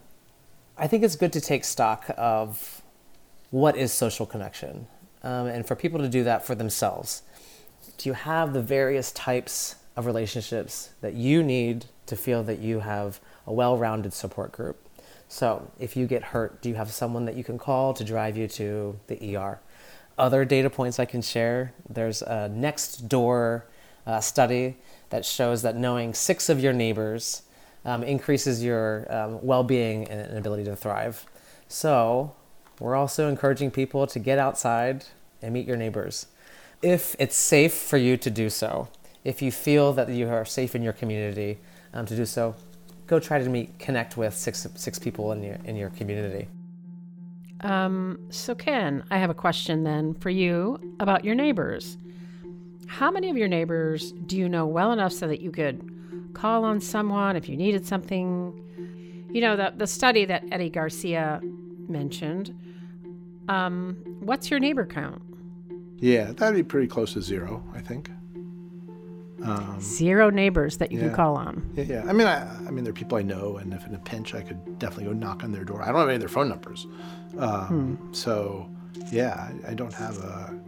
I 0.79 0.87
think 0.87 1.05
it's 1.05 1.17
good 1.17 1.33
to 1.35 1.41
take 1.41 1.65
stock 1.65 2.11
of 2.17 2.83
what 3.51 3.77
is 3.77 3.93
social 3.93 4.27
connection? 4.27 4.87
Um, 5.23 5.47
and 5.47 5.67
for 5.67 5.77
people 5.77 6.01
to 6.01 6.09
do 6.09 6.25
that 6.25 6.45
for 6.45 6.55
themselves. 6.55 7.23
Do 7.99 8.09
you 8.09 8.15
have 8.15 8.53
the 8.53 8.63
various 8.63 9.13
types 9.13 9.77
of 9.95 10.07
relationships 10.07 10.91
that 11.01 11.15
you 11.15 11.43
need 11.43 11.85
to 12.07 12.17
feel 12.17 12.43
that 12.45 12.59
you 12.59 12.81
have 12.81 13.21
a 13.47 13.53
well 13.53 13.77
rounded 13.77 14.15
support 14.15 14.51
group? 14.51 14.82
So, 15.33 15.71
if 15.79 15.97
you 15.97 16.07
get 16.07 16.23
hurt, 16.25 16.61
do 16.61 16.69
you 16.69 16.75
have 16.75 16.91
someone 16.91 17.25
that 17.25 17.37
you 17.37 17.43
can 17.43 17.57
call 17.57 17.95
to 17.95 18.05
drive 18.05 18.37
you 18.37 18.47
to 18.49 19.01
the 19.07 19.35
ER? 19.35 19.61
Other 20.19 20.45
data 20.45 20.69
points 20.69 21.01
I 21.01 21.07
can 21.07 21.23
share 21.23 21.73
there's 21.89 22.21
a 22.21 22.51
next 22.51 23.09
door 23.09 23.65
uh, 24.07 24.21
study 24.21 24.77
that 25.09 25.25
shows 25.25 25.63
that 25.63 25.75
knowing 25.75 26.13
six 26.13 26.51
of 26.51 26.61
your 26.61 26.75
neighbors 26.75 27.45
um, 27.87 28.03
increases 28.03 28.63
your 28.63 29.07
um, 29.11 29.43
well 29.43 29.65
being 29.65 30.07
and 30.09 30.37
ability 30.37 30.65
to 30.65 30.77
thrive. 30.77 31.25
So, 31.67 32.35
we're 32.79 32.95
also 32.95 33.31
encouraging 33.31 33.71
people 33.71 34.07
to 34.09 34.19
get 34.19 34.39
outside 34.39 35.07
and 35.41 35.55
meet 35.55 35.67
your 35.67 35.79
neighbors. 35.79 36.27
If 36.83 37.17
it's 37.19 37.37
safe 37.37 37.73
for 37.73 37.97
you 37.97 38.19
to 38.19 38.29
do 38.29 38.51
so, 38.51 38.89
if 39.25 39.41
you 39.41 39.51
feel 39.51 39.95
that 39.95 40.11
you 40.11 40.29
are 40.29 40.45
safe 40.45 40.75
in 40.75 40.83
your 40.83 40.93
community 40.93 41.59
um, 41.95 42.05
to 42.05 42.15
do 42.15 42.27
so, 42.27 42.55
go 43.13 43.21
try 43.21 43.39
to 43.39 43.49
meet, 43.51 43.79
connect 43.79 44.17
with 44.17 44.35
six, 44.35 44.67
six 44.75 44.99
people 44.99 45.33
in 45.33 45.43
your, 45.43 45.59
in 45.67 45.77
your 45.77 45.91
community. 45.91 46.49
Um, 47.61 48.19
so, 48.31 48.55
Ken, 48.55 49.05
I 49.11 49.19
have 49.19 49.29
a 49.29 49.35
question 49.35 49.85
then 49.85 50.15
for 50.15 50.31
you 50.31 50.95
about 50.99 51.23
your 51.23 51.35
neighbors. 51.35 51.99
How 52.87 53.11
many 53.11 53.29
of 53.29 53.37
your 53.37 53.49
neighbors 53.49 54.13
do 54.13 54.39
you 54.39 54.49
know 54.49 54.67
well 54.67 54.93
enough 54.93 55.13
so 55.13 55.29
that 55.29 55.43
you 55.43 55.51
could 55.51 56.33
call 56.33 56.65
on 56.65 56.81
someone 56.81 57.37
if 57.37 57.51
you 57.51 57.57
needed 57.57 57.87
something? 57.87 58.59
You 59.31 59.43
know, 59.43 59.57
the, 59.57 59.75
the 59.77 59.87
study 59.87 60.25
that 60.25 60.45
Eddie 60.51 60.71
Garcia 60.71 61.41
mentioned 61.89 62.55
um, 63.49 63.97
what's 64.21 64.51
your 64.51 64.61
neighbor 64.61 64.87
count? 64.87 65.21
Yeah, 65.99 66.33
that'd 66.33 66.57
be 66.57 66.63
pretty 66.63 66.87
close 66.87 67.13
to 67.13 67.21
zero, 67.21 67.63
I 67.75 67.81
think. 67.81 68.11
Um, 69.45 69.81
zero 69.81 70.31
neighbors 70.31 70.77
that 70.77 70.93
you 70.93 70.99
yeah. 70.99 71.07
can 71.07 71.15
call 71.15 71.37
on. 71.37 71.69
Yeah, 71.75 71.85
yeah. 71.85 72.05
I 72.07 72.13
mean, 72.13 72.27
I, 72.29 72.43
I 72.67 72.71
mean, 72.71 72.85
there 72.85 72.93
are 72.93 72.95
people 72.95 73.19
I 73.19 73.23
know, 73.23 73.57
and 73.57 73.75
if 73.75 73.85
in 73.87 73.95
a 73.95 73.99
pinch, 73.99 74.35
I 74.35 74.43
could 74.43 74.79
definitely 74.79 75.07
go 75.07 75.13
knock 75.13 75.43
on 75.43 75.51
their 75.51 75.65
door. 75.65 75.83
I 75.83 75.87
don't 75.87 75.97
have 75.97 76.09
any 76.09 76.15
of 76.15 76.21
their 76.21 76.29
phone 76.29 76.49
numbers, 76.49 76.87
um, 77.39 77.97
hmm. 77.97 78.13
so 78.13 78.71
yeah, 79.11 79.51
I, 79.67 79.73
I 79.73 79.75
don't 79.75 79.93
have 79.95 80.19
a 80.19 80.59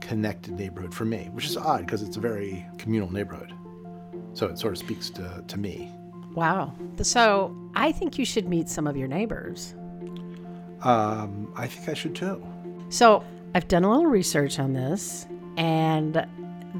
connected 0.00 0.54
neighborhood 0.54 0.94
for 0.94 1.04
me, 1.04 1.28
which 1.32 1.46
is 1.46 1.56
odd 1.56 1.86
because 1.86 2.02
it's 2.02 2.16
a 2.16 2.20
very 2.20 2.66
communal 2.78 3.12
neighborhood. 3.12 3.52
So 4.34 4.46
it 4.46 4.58
sort 4.58 4.72
of 4.72 4.78
speaks 4.78 5.10
to, 5.10 5.42
to 5.46 5.58
me. 5.58 5.90
Wow. 6.34 6.74
So 7.02 7.54
I 7.74 7.92
think 7.92 8.18
you 8.18 8.24
should 8.24 8.48
meet 8.48 8.68
some 8.68 8.86
of 8.86 8.96
your 8.96 9.08
neighbors. 9.08 9.74
Um, 10.82 11.52
I 11.56 11.66
think 11.66 11.88
I 11.88 11.94
should 11.94 12.14
too. 12.14 12.46
So 12.88 13.24
I've 13.54 13.68
done 13.68 13.84
a 13.84 13.90
little 13.90 14.06
research 14.06 14.58
on 14.58 14.72
this, 14.72 15.26
and 15.56 16.26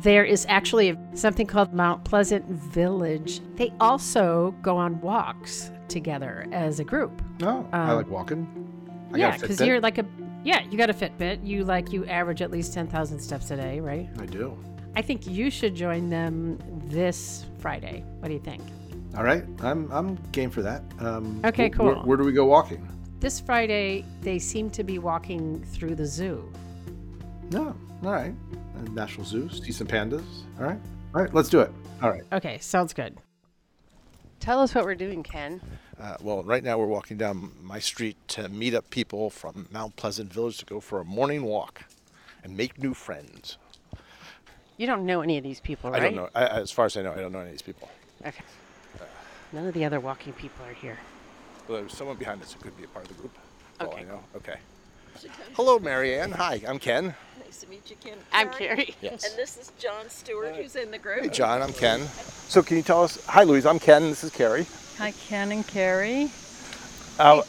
there 0.03 0.25
is 0.25 0.47
actually 0.49 0.97
something 1.15 1.47
called 1.47 1.73
Mount 1.73 2.05
Pleasant 2.05 2.45
Village. 2.47 3.41
They 3.57 3.73
also 3.81 4.55
go 4.63 4.77
on 4.77 5.01
walks 5.01 5.71
together 5.89 6.47
as 6.53 6.81
a 6.81 6.85
group. 6.85 7.23
Oh, 7.43 7.59
um, 7.59 7.69
I 7.73 7.93
like 7.93 8.09
walking. 8.09 8.47
I 9.13 9.19
yeah, 9.19 9.37
because 9.37 9.61
you're 9.61 9.81
like 9.81 9.99
a 9.99 10.07
yeah, 10.45 10.63
you 10.71 10.79
got 10.79 10.91
a 10.91 10.95
Fitbit. 10.95 11.45
You 11.47 11.65
like 11.65 11.93
you 11.93 12.07
average 12.07 12.43
at 12.43 12.51
least 12.51 12.73
ten 12.73 12.87
thousand 12.87 13.19
steps 13.21 13.51
a 13.51 13.57
day, 13.57 13.81
right? 13.81 14.09
I 14.19 14.27
do. 14.27 14.57
I 14.95 15.03
think 15.03 15.27
you 15.27 15.51
should 15.51 15.75
join 15.75 16.11
them 16.11 16.59
this 16.87 17.47
Friday. 17.59 18.05
What 18.21 18.29
do 18.29 18.35
you 18.35 18.41
think? 18.41 18.63
All 19.17 19.25
right, 19.25 19.45
I'm 19.63 19.91
I'm 19.91 20.17
game 20.33 20.51
for 20.51 20.63
that. 20.63 20.83
Um, 21.01 21.41
okay, 21.45 21.71
cool. 21.71 21.87
Where, 21.87 21.97
where 21.97 22.17
do 22.17 22.25
we 22.25 22.33
go 22.33 22.45
walking? 22.45 22.87
This 23.21 23.41
Friday, 23.41 24.05
they 24.21 24.39
seem 24.39 24.71
to 24.71 24.85
be 24.85 24.99
walking 24.99 25.65
through 25.65 25.97
the 25.97 26.07
zoo. 26.07 26.53
No, 27.51 27.75
all 28.05 28.13
right. 28.13 28.35
National 28.95 29.25
Zoo, 29.25 29.49
see 29.51 29.73
some 29.73 29.87
pandas. 29.87 30.25
All 30.59 30.65
right. 30.67 30.79
All 31.15 31.23
right, 31.23 31.33
let's 31.35 31.49
do 31.49 31.61
it. 31.61 31.71
All 32.03 32.11
right. 32.11 32.23
Okay, 32.33 32.59
sounds 32.59 32.93
good. 32.93 33.17
Tell 34.41 34.61
us 34.61 34.75
what 34.75 34.85
we're 34.85 34.95
doing, 34.95 35.23
Ken. 35.23 35.61
Uh, 36.01 36.17
well, 36.21 36.43
right 36.45 36.63
now 36.63 36.79
we're 36.79 36.87
walking 36.87 37.17
down 37.17 37.51
my 37.61 37.81
street 37.81 38.17
to 38.29 38.49
meet 38.49 38.75
up 38.75 38.89
people 38.91 39.31
from 39.31 39.67
Mount 39.73 39.97
Pleasant 39.97 40.33
Village 40.33 40.59
to 40.59 40.65
go 40.65 40.81
for 40.81 41.01
a 41.01 41.05
morning 41.05 41.43
walk 41.43 41.85
and 42.45 42.57
make 42.57 42.81
new 42.81 42.95
friends. 42.95 43.59
You 44.77 44.87
don't 44.87 45.05
know 45.07 45.23
any 45.23 45.39
of 45.39 45.43
these 45.43 45.59
people, 45.59 45.91
right? 45.91 46.03
I 46.03 46.05
don't 46.05 46.15
know. 46.15 46.29
I, 46.35 46.47
as 46.47 46.71
far 46.71 46.87
as 46.87 46.97
I 46.97 47.03
know, 47.03 47.13
I 47.13 47.17
don't 47.17 47.33
know 47.33 47.41
any 47.41 47.49
of 47.49 47.55
these 47.55 47.63
people. 47.63 47.91
Okay. 48.25 48.45
None 49.53 49.67
of 49.67 49.75
the 49.75 49.85
other 49.85 49.99
walking 49.99 50.33
people 50.35 50.65
are 50.67 50.75
here. 50.75 50.99
Well, 51.67 51.79
there's 51.79 51.97
someone 51.97 52.17
behind 52.17 52.43
us 52.43 52.53
who 52.53 52.61
could 52.61 52.77
be 52.77 52.85
a 52.85 52.89
part 52.89 53.11
of 53.11 53.17
the 53.17 53.21
group. 53.21 53.37
Okay. 53.81 54.03
I 54.03 54.05
know. 54.05 54.23
Okay. 54.37 54.57
Hello, 55.55 55.81
Marianne. 55.81 56.31
Hi, 56.31 56.63
I'm 56.67 56.79
Ken. 56.79 57.15
Nice 57.49 57.61
to 57.63 57.71
meet 57.71 57.89
you, 57.89 57.97
Ken. 58.05 58.19
I'm 58.31 58.51
Carrie. 58.51 58.95
Yes. 59.01 59.25
And 59.25 59.35
this 59.39 59.57
is 59.57 59.73
John 59.79 60.11
Stewart, 60.11 60.55
who's 60.55 60.77
in 60.77 60.91
the 60.91 60.99
group. 60.99 61.23
Hey, 61.23 61.29
John. 61.31 61.63
I'm 61.63 61.73
Ken. 61.73 62.03
So, 62.47 62.63
can 62.63 62.77
you 62.77 62.83
tell 62.83 63.03
us? 63.03 63.25
Hi, 63.25 63.43
Louise. 63.45 63.65
I'm 63.65 63.79
Ken. 63.79 64.03
This 64.11 64.23
is 64.23 64.31
Carrie. 64.31 64.67
Hi, 64.99 65.13
Ken 65.13 65.51
and 65.51 65.67
Carrie. 65.67 66.31
Uh, 67.19 67.41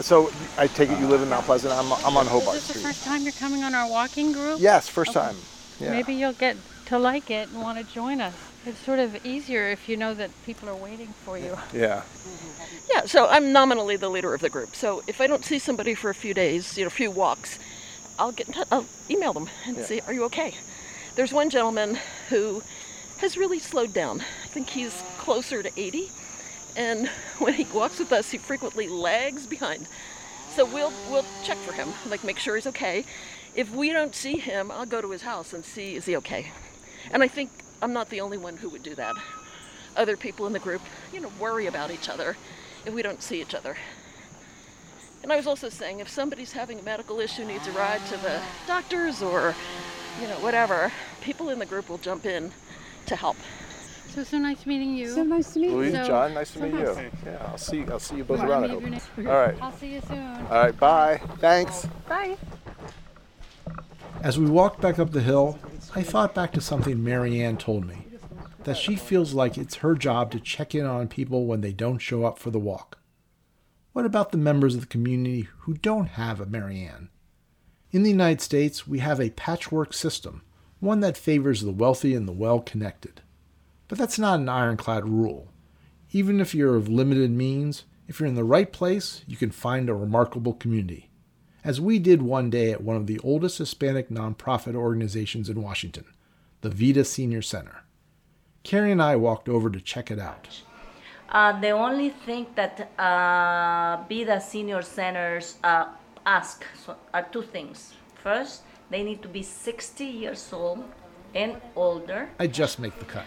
so, 0.00 0.30
I 0.56 0.68
take 0.68 0.90
it 0.90 1.00
you 1.00 1.08
live 1.08 1.22
in 1.22 1.28
Mount 1.28 1.44
Pleasant. 1.44 1.74
I'm, 1.74 1.92
I'm 2.06 2.16
on 2.16 2.26
Hobart 2.26 2.54
Is 2.56 2.68
this 2.68 2.68
Street. 2.68 2.82
the 2.82 2.86
first 2.88 3.04
time 3.04 3.22
you're 3.22 3.32
coming 3.32 3.64
on 3.64 3.74
our 3.74 3.90
walking 3.90 4.30
group? 4.30 4.60
Yes, 4.60 4.88
first 4.88 5.16
Okay. 5.16 5.26
time. 5.26 5.36
Yeah. 5.80 5.90
Maybe 5.90 6.14
you'll 6.14 6.34
get 6.34 6.56
to 6.86 6.96
like 6.96 7.28
it 7.28 7.48
and 7.48 7.60
want 7.60 7.84
to 7.84 7.92
join 7.92 8.20
us. 8.20 8.34
It's 8.64 8.78
sort 8.78 9.00
of 9.00 9.26
easier 9.26 9.70
if 9.70 9.88
you 9.88 9.96
know 9.96 10.14
that 10.14 10.30
people 10.46 10.68
are 10.68 10.76
waiting 10.76 11.08
for 11.24 11.36
you. 11.36 11.58
Yeah. 11.74 12.02
Yeah, 12.90 13.02
so 13.02 13.26
I'm 13.28 13.52
nominally 13.52 13.96
the 13.96 14.08
leader 14.08 14.32
of 14.32 14.40
the 14.40 14.48
group. 14.48 14.74
So 14.74 15.02
if 15.06 15.20
I 15.20 15.26
don't 15.26 15.44
see 15.44 15.58
somebody 15.58 15.94
for 15.94 16.08
a 16.08 16.14
few 16.14 16.32
days, 16.32 16.78
you 16.78 16.84
know, 16.84 16.88
a 16.88 16.90
few 16.90 17.10
walks, 17.10 17.58
I'll 18.18 18.32
get 18.32 18.48
in 18.48 18.54
touch, 18.54 18.68
I'll 18.70 18.86
email 19.08 19.32
them 19.32 19.48
and 19.66 19.76
Yeah. 19.76 19.84
say, 19.84 20.00
"Are 20.06 20.12
you 20.12 20.24
okay?" 20.24 20.54
There's 21.14 21.32
one 21.32 21.50
gentleman 21.50 21.98
who 22.28 22.62
has 23.18 23.36
really 23.36 23.58
slowed 23.58 23.92
down. 23.92 24.20
I 24.44 24.46
think 24.48 24.70
he's 24.70 25.02
closer 25.18 25.62
to 25.62 25.70
80. 25.80 26.10
And 26.76 27.08
when 27.38 27.54
he 27.54 27.64
walks 27.64 27.98
with 27.98 28.12
us, 28.12 28.30
he 28.30 28.38
frequently 28.38 28.86
lags 28.88 29.46
behind. 29.46 29.86
So 30.54 30.64
we'll 30.64 30.92
we'll 31.10 31.24
check 31.44 31.58
for 31.58 31.72
him, 31.72 31.92
like 32.06 32.24
make 32.24 32.38
sure 32.38 32.54
he's 32.56 32.66
okay. 32.66 33.04
If 33.54 33.70
we 33.70 33.92
don't 33.92 34.14
see 34.14 34.38
him, 34.38 34.70
I'll 34.70 34.86
go 34.86 35.00
to 35.00 35.10
his 35.10 35.22
house 35.22 35.52
and 35.52 35.64
see 35.64 35.96
is 35.96 36.06
he 36.06 36.16
okay. 36.16 36.52
And 37.10 37.22
I 37.22 37.28
think 37.28 37.50
I'm 37.82 37.92
not 37.92 38.10
the 38.10 38.20
only 38.20 38.38
one 38.38 38.56
who 38.58 38.68
would 38.70 38.82
do 38.82 38.94
that. 38.96 39.16
Other 39.96 40.16
people 40.16 40.46
in 40.46 40.52
the 40.52 40.58
group, 40.58 40.82
you 41.12 41.20
know, 41.20 41.32
worry 41.40 41.66
about 41.66 41.90
each 41.90 42.08
other 42.08 42.36
if 42.84 42.94
we 42.94 43.02
don't 43.02 43.22
see 43.22 43.40
each 43.40 43.54
other. 43.54 43.76
And 45.28 45.34
I 45.34 45.36
was 45.36 45.46
also 45.46 45.68
saying 45.68 46.00
if 46.00 46.08
somebody's 46.08 46.52
having 46.52 46.78
a 46.78 46.82
medical 46.82 47.20
issue, 47.20 47.44
needs 47.44 47.66
a 47.68 47.72
ride 47.72 48.00
to 48.06 48.16
the 48.16 48.40
doctors 48.66 49.20
or, 49.20 49.54
you 50.22 50.26
know, 50.26 50.36
whatever, 50.36 50.90
people 51.20 51.50
in 51.50 51.58
the 51.58 51.66
group 51.66 51.90
will 51.90 51.98
jump 51.98 52.24
in 52.24 52.50
to 53.04 53.14
help. 53.14 53.36
So 54.08 54.24
so 54.24 54.38
nice 54.38 54.64
meeting 54.64 54.96
you. 54.96 55.10
So 55.14 55.24
nice 55.24 55.52
to 55.52 55.58
meet 55.60 55.70
Louise, 55.72 55.92
So- 55.92 56.06
John, 56.06 56.32
nice 56.32 56.52
to 56.52 56.60
so 56.60 56.64
meet 56.64 56.72
nice. 56.72 56.96
you. 56.96 57.10
Yeah, 57.26 57.46
I'll 57.46 57.58
see. 57.58 57.84
I'll 57.84 57.98
see 57.98 58.16
you 58.16 58.24
both 58.24 58.40
around. 58.40 58.64
I 58.64 58.68
hope. 58.68 58.82
All 59.18 59.24
right. 59.24 59.54
I'll 59.60 59.72
see 59.76 59.92
you 59.92 60.00
soon. 60.08 60.18
All 60.18 60.62
right. 60.62 60.80
Bye. 60.80 61.20
Thanks. 61.40 61.86
Bye. 62.08 62.38
As 64.22 64.38
we 64.38 64.46
walked 64.46 64.80
back 64.80 64.98
up 64.98 65.10
the 65.10 65.20
hill, 65.20 65.58
I 65.94 66.04
thought 66.04 66.34
back 66.34 66.52
to 66.52 66.62
something 66.62 67.04
Marianne 67.04 67.58
told 67.58 67.86
me 67.86 68.06
that 68.64 68.78
she 68.78 68.96
feels 68.96 69.34
like 69.34 69.58
it's 69.58 69.74
her 69.76 69.94
job 69.94 70.30
to 70.30 70.40
check 70.40 70.74
in 70.74 70.86
on 70.86 71.06
people 71.06 71.44
when 71.44 71.60
they 71.60 71.74
don't 71.74 71.98
show 71.98 72.24
up 72.24 72.38
for 72.38 72.50
the 72.50 72.58
walk. 72.58 72.97
What 73.98 74.06
about 74.06 74.30
the 74.30 74.38
members 74.38 74.76
of 74.76 74.82
the 74.82 74.86
community 74.86 75.48
who 75.62 75.74
don't 75.74 76.10
have 76.10 76.40
a 76.40 76.46
Marianne? 76.46 77.08
In 77.90 78.04
the 78.04 78.10
United 78.10 78.40
States, 78.40 78.86
we 78.86 79.00
have 79.00 79.18
a 79.18 79.30
patchwork 79.30 79.92
system, 79.92 80.42
one 80.78 81.00
that 81.00 81.16
favors 81.16 81.62
the 81.62 81.72
wealthy 81.72 82.14
and 82.14 82.28
the 82.28 82.32
well 82.32 82.60
connected. 82.60 83.22
But 83.88 83.98
that's 83.98 84.16
not 84.16 84.38
an 84.38 84.48
ironclad 84.48 85.08
rule. 85.08 85.48
Even 86.12 86.38
if 86.38 86.54
you're 86.54 86.76
of 86.76 86.88
limited 86.88 87.32
means, 87.32 87.86
if 88.06 88.20
you're 88.20 88.28
in 88.28 88.36
the 88.36 88.44
right 88.44 88.72
place, 88.72 89.24
you 89.26 89.36
can 89.36 89.50
find 89.50 89.88
a 89.88 89.94
remarkable 89.94 90.52
community 90.54 91.10
as 91.64 91.80
we 91.80 91.98
did 91.98 92.22
one 92.22 92.50
day 92.50 92.70
at 92.70 92.84
one 92.84 92.94
of 92.94 93.08
the 93.08 93.18
oldest 93.24 93.58
Hispanic 93.58 94.10
nonprofit 94.10 94.76
organizations 94.76 95.48
in 95.48 95.60
Washington, 95.60 96.04
the 96.60 96.70
Vida 96.70 97.04
Senior 97.04 97.42
Center. 97.42 97.82
Carrie 98.62 98.92
and 98.92 99.02
I 99.02 99.16
walked 99.16 99.48
over 99.48 99.68
to 99.68 99.80
check 99.80 100.08
it 100.12 100.20
out. 100.20 100.62
Uh, 101.28 101.60
the 101.60 101.70
only 101.70 102.08
thing 102.08 102.46
that 102.54 102.90
uh, 102.98 104.02
Vida 104.08 104.40
Senior 104.40 104.80
Centers 104.80 105.56
uh, 105.62 105.88
ask 106.24 106.64
so, 106.84 106.96
are 107.12 107.26
two 107.30 107.42
things. 107.42 107.92
First, 108.22 108.62
they 108.88 109.02
need 109.02 109.20
to 109.22 109.28
be 109.28 109.42
60 109.42 110.04
years 110.04 110.50
old 110.52 110.84
and 111.34 111.60
older, 111.76 112.30
I 112.38 112.46
just 112.46 112.78
make 112.78 112.98
the 112.98 113.04
cut. 113.04 113.26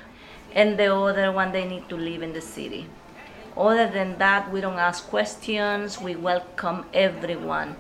and 0.54 0.80
the 0.80 0.94
other 0.94 1.32
one, 1.32 1.52
they 1.52 1.66
need 1.66 1.88
to 1.90 1.96
live 1.96 2.24
in 2.24 2.34
the 2.34 2.42
city. 2.42 2.88
Other 3.56 3.88
than 3.88 4.18
that, 4.18 4.52
we 4.52 4.62
don't 4.62 4.80
ask 4.80 5.08
questions, 5.08 6.02
we 6.02 6.16
welcome 6.16 6.86
everyone. 6.94 7.76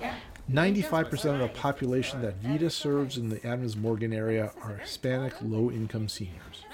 95% 0.52 1.34
of 1.34 1.40
the 1.40 1.48
population 1.48 2.22
that 2.22 2.36
Vida 2.36 2.70
serves 2.70 3.18
in 3.18 3.30
the 3.30 3.46
Adams 3.48 3.76
Morgan 3.76 4.14
area 4.14 4.52
are 4.62 4.76
Hispanic 4.78 5.34
low 5.42 5.72
income 5.72 6.08
seniors. 6.08 6.66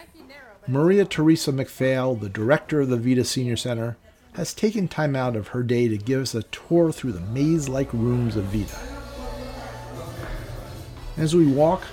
Maria 0.69 1.05
Teresa 1.05 1.53
McPhail, 1.53 2.19
the 2.19 2.27
director 2.27 2.81
of 2.81 2.89
the 2.89 2.97
Vida 2.97 3.23
Senior 3.23 3.55
Center, 3.55 3.95
has 4.33 4.53
taken 4.53 4.89
time 4.89 5.15
out 5.15 5.37
of 5.37 5.49
her 5.49 5.63
day 5.63 5.87
to 5.87 5.97
give 5.97 6.21
us 6.21 6.35
a 6.35 6.43
tour 6.43 6.91
through 6.91 7.13
the 7.13 7.21
maze 7.21 7.69
like 7.69 7.91
rooms 7.93 8.35
of 8.35 8.43
Vida. 8.45 8.77
As 11.15 11.33
we 11.33 11.47
walk, 11.47 11.83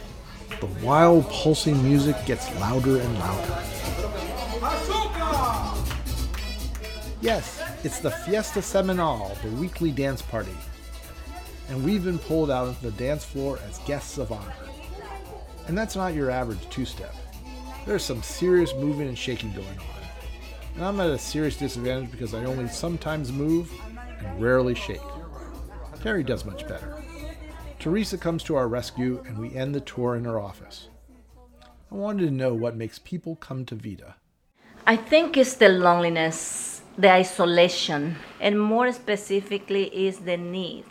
the 0.60 0.66
wild 0.84 1.24
pulsing 1.30 1.84
music 1.84 2.16
gets 2.26 2.52
louder 2.58 3.00
and 3.00 3.18
louder. 3.20 3.62
Yes, 7.20 7.62
it's 7.84 8.00
the 8.00 8.10
Fiesta 8.10 8.58
Semanal, 8.58 9.40
the 9.42 9.50
weekly 9.52 9.92
dance 9.92 10.20
party. 10.20 10.56
And 11.68 11.84
we've 11.84 12.02
been 12.02 12.18
pulled 12.18 12.50
out 12.50 12.66
onto 12.66 12.90
the 12.90 12.96
dance 12.98 13.24
floor 13.24 13.60
as 13.68 13.78
guests 13.86 14.18
of 14.18 14.32
honor. 14.32 14.52
And 15.68 15.78
that's 15.78 15.94
not 15.94 16.12
your 16.12 16.28
average 16.28 16.68
two 16.70 16.84
step. 16.84 17.14
There's 17.86 18.04
some 18.04 18.22
serious 18.22 18.74
moving 18.74 19.08
and 19.08 19.18
shaking 19.18 19.52
going 19.52 19.66
on. 19.68 20.04
And 20.76 20.84
I'm 20.84 21.00
at 21.00 21.10
a 21.10 21.18
serious 21.18 21.56
disadvantage 21.56 22.10
because 22.10 22.34
I 22.34 22.44
only 22.44 22.66
sometimes 22.68 23.30
move 23.30 23.72
and 24.18 24.40
rarely 24.40 24.74
shake. 24.74 25.00
Carrie 26.02 26.24
does 26.24 26.44
much 26.44 26.66
better. 26.66 27.02
Teresa 27.78 28.16
comes 28.16 28.42
to 28.44 28.56
our 28.56 28.68
rescue 28.68 29.22
and 29.26 29.38
we 29.38 29.54
end 29.54 29.74
the 29.74 29.80
tour 29.80 30.16
in 30.16 30.24
her 30.24 30.40
office. 30.40 30.88
I 31.92 31.94
wanted 31.94 32.24
to 32.24 32.30
know 32.30 32.54
what 32.54 32.74
makes 32.74 32.98
people 32.98 33.36
come 33.36 33.64
to 33.66 33.74
Vida. 33.74 34.16
I 34.86 34.96
think 34.96 35.36
it's 35.36 35.54
the 35.54 35.68
loneliness, 35.68 36.82
the 36.98 37.10
isolation, 37.12 38.16
and 38.40 38.60
more 38.60 38.90
specifically 38.92 39.84
is 40.06 40.18
the 40.18 40.36
need, 40.36 40.84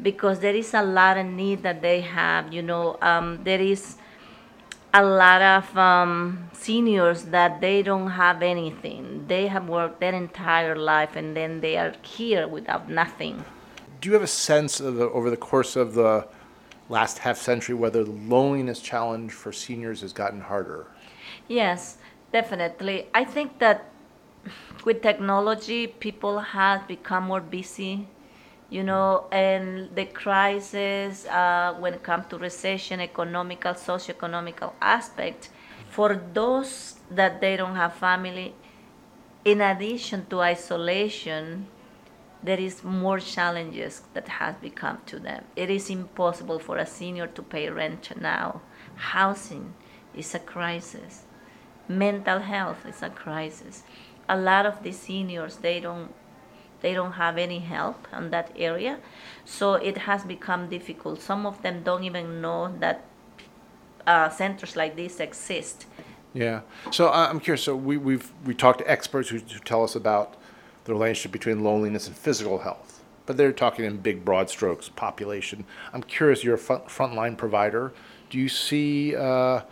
because 0.00 0.40
there 0.40 0.54
is 0.54 0.72
a 0.72 0.82
lot 0.82 1.18
of 1.18 1.26
need 1.26 1.62
that 1.62 1.82
they 1.82 2.00
have. 2.00 2.52
You 2.52 2.62
know, 2.62 2.96
um, 3.02 3.40
there 3.44 3.60
is 3.60 3.96
a 4.92 5.04
lot 5.04 5.40
of 5.40 5.78
um, 5.78 6.50
seniors 6.52 7.24
that 7.24 7.60
they 7.60 7.82
don't 7.82 8.10
have 8.10 8.42
anything. 8.42 9.24
They 9.28 9.46
have 9.46 9.68
worked 9.68 10.00
their 10.00 10.14
entire 10.14 10.76
life, 10.76 11.16
and 11.16 11.36
then 11.36 11.60
they 11.60 11.76
are 11.76 11.94
here 12.02 12.48
without 12.48 12.88
nothing. 12.88 13.44
Do 14.00 14.08
you 14.08 14.14
have 14.14 14.22
a 14.22 14.26
sense 14.26 14.80
of 14.80 14.96
the, 14.96 15.08
over 15.10 15.30
the 15.30 15.36
course 15.36 15.76
of 15.76 15.94
the 15.94 16.26
last 16.88 17.18
half 17.18 17.38
century 17.38 17.74
whether 17.74 18.02
the 18.02 18.10
loneliness 18.10 18.80
challenge 18.80 19.32
for 19.32 19.52
seniors 19.52 20.00
has 20.00 20.12
gotten 20.12 20.40
harder? 20.40 20.86
Yes, 21.46 21.98
definitely. 22.32 23.06
I 23.14 23.24
think 23.24 23.58
that 23.60 23.90
with 24.84 25.02
technology, 25.02 25.86
people 25.86 26.40
have 26.40 26.88
become 26.88 27.24
more 27.24 27.40
busy, 27.40 28.08
you 28.70 28.84
know, 28.84 29.26
and 29.32 29.94
the 29.96 30.06
crisis 30.06 31.26
uh, 31.26 31.74
when 31.80 31.94
it 31.94 32.02
comes 32.04 32.26
to 32.28 32.38
recession, 32.38 33.00
economical, 33.00 33.74
socioeconomical 33.74 34.72
aspect, 34.80 35.50
for 35.88 36.20
those 36.32 36.94
that 37.10 37.40
they 37.40 37.56
don't 37.56 37.74
have 37.74 37.94
family, 37.94 38.54
in 39.44 39.60
addition 39.60 40.24
to 40.26 40.40
isolation, 40.40 41.66
there 42.42 42.60
is 42.60 42.84
more 42.84 43.18
challenges 43.18 44.02
that 44.14 44.28
has 44.28 44.54
become 44.56 44.98
to 45.06 45.18
them. 45.18 45.44
It 45.56 45.68
is 45.68 45.90
impossible 45.90 46.60
for 46.60 46.76
a 46.78 46.86
senior 46.86 47.26
to 47.26 47.42
pay 47.42 47.68
rent 47.68 48.12
now. 48.20 48.62
Housing 48.94 49.74
is 50.14 50.34
a 50.34 50.38
crisis. 50.38 51.24
Mental 51.88 52.38
health 52.38 52.86
is 52.86 53.02
a 53.02 53.10
crisis. 53.10 53.82
A 54.28 54.38
lot 54.38 54.64
of 54.64 54.82
the 54.84 54.92
seniors 54.92 55.56
they 55.56 55.80
don't 55.80 56.14
they 56.80 56.94
don't 56.94 57.12
have 57.12 57.38
any 57.38 57.60
help 57.60 58.06
on 58.12 58.30
that 58.30 58.52
area, 58.56 58.98
so 59.44 59.74
it 59.74 59.98
has 59.98 60.24
become 60.24 60.68
difficult. 60.68 61.20
Some 61.20 61.46
of 61.46 61.62
them 61.62 61.82
don't 61.82 62.04
even 62.04 62.40
know 62.40 62.74
that 62.80 63.04
uh, 64.06 64.28
centers 64.28 64.76
like 64.76 64.96
this 64.96 65.20
exist. 65.20 65.86
Yeah. 66.32 66.60
So 66.90 67.08
I- 67.08 67.28
I'm 67.28 67.40
curious. 67.40 67.62
So 67.62 67.76
we, 67.76 67.96
we've 67.96 68.32
we 68.44 68.54
talked 68.54 68.78
to 68.80 68.90
experts 68.90 69.28
who, 69.28 69.38
who 69.38 69.58
tell 69.60 69.82
us 69.82 69.94
about 69.94 70.36
the 70.84 70.92
relationship 70.92 71.32
between 71.32 71.62
loneliness 71.62 72.06
and 72.06 72.16
physical 72.16 72.58
health, 72.60 73.02
but 73.26 73.36
they're 73.36 73.52
talking 73.52 73.84
in 73.84 73.98
big 73.98 74.24
broad 74.24 74.48
strokes, 74.48 74.88
population. 74.88 75.64
I'm 75.92 76.02
curious. 76.02 76.44
You're 76.44 76.54
a 76.54 76.58
front, 76.58 76.86
frontline 76.86 77.36
provider. 77.36 77.92
Do 78.30 78.38
you 78.38 78.48
see 78.48 79.14
uh, 79.16 79.62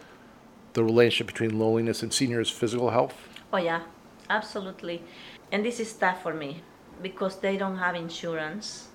the 0.73 0.85
relationship 0.85 1.29
between 1.29 1.59
loneliness 1.59 2.03
and 2.03 2.13
seniors' 2.13 2.51
physical 2.51 2.91
health? 2.91 3.15
Oh 3.53 3.59
yeah, 3.59 3.83
absolutely. 4.29 5.03
And 5.51 5.65
this 5.65 5.81
is 5.81 5.93
tough 5.95 6.23
for 6.23 6.35
me 6.35 6.63
because 7.03 7.41
they 7.41 7.57
don't 7.57 7.79
have 7.79 7.95
insurance 7.95 8.89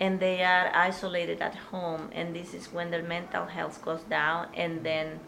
and 0.00 0.20
they 0.20 0.42
are 0.42 0.70
isolated 0.74 1.40
at 1.40 1.54
home 1.54 2.10
and 2.12 2.34
this 2.34 2.54
is 2.54 2.72
when 2.72 2.90
their 2.90 3.02
mental 3.02 3.46
health 3.46 3.82
goes 3.82 4.02
down 4.02 4.46
and 4.54 4.84
then 4.84 5.20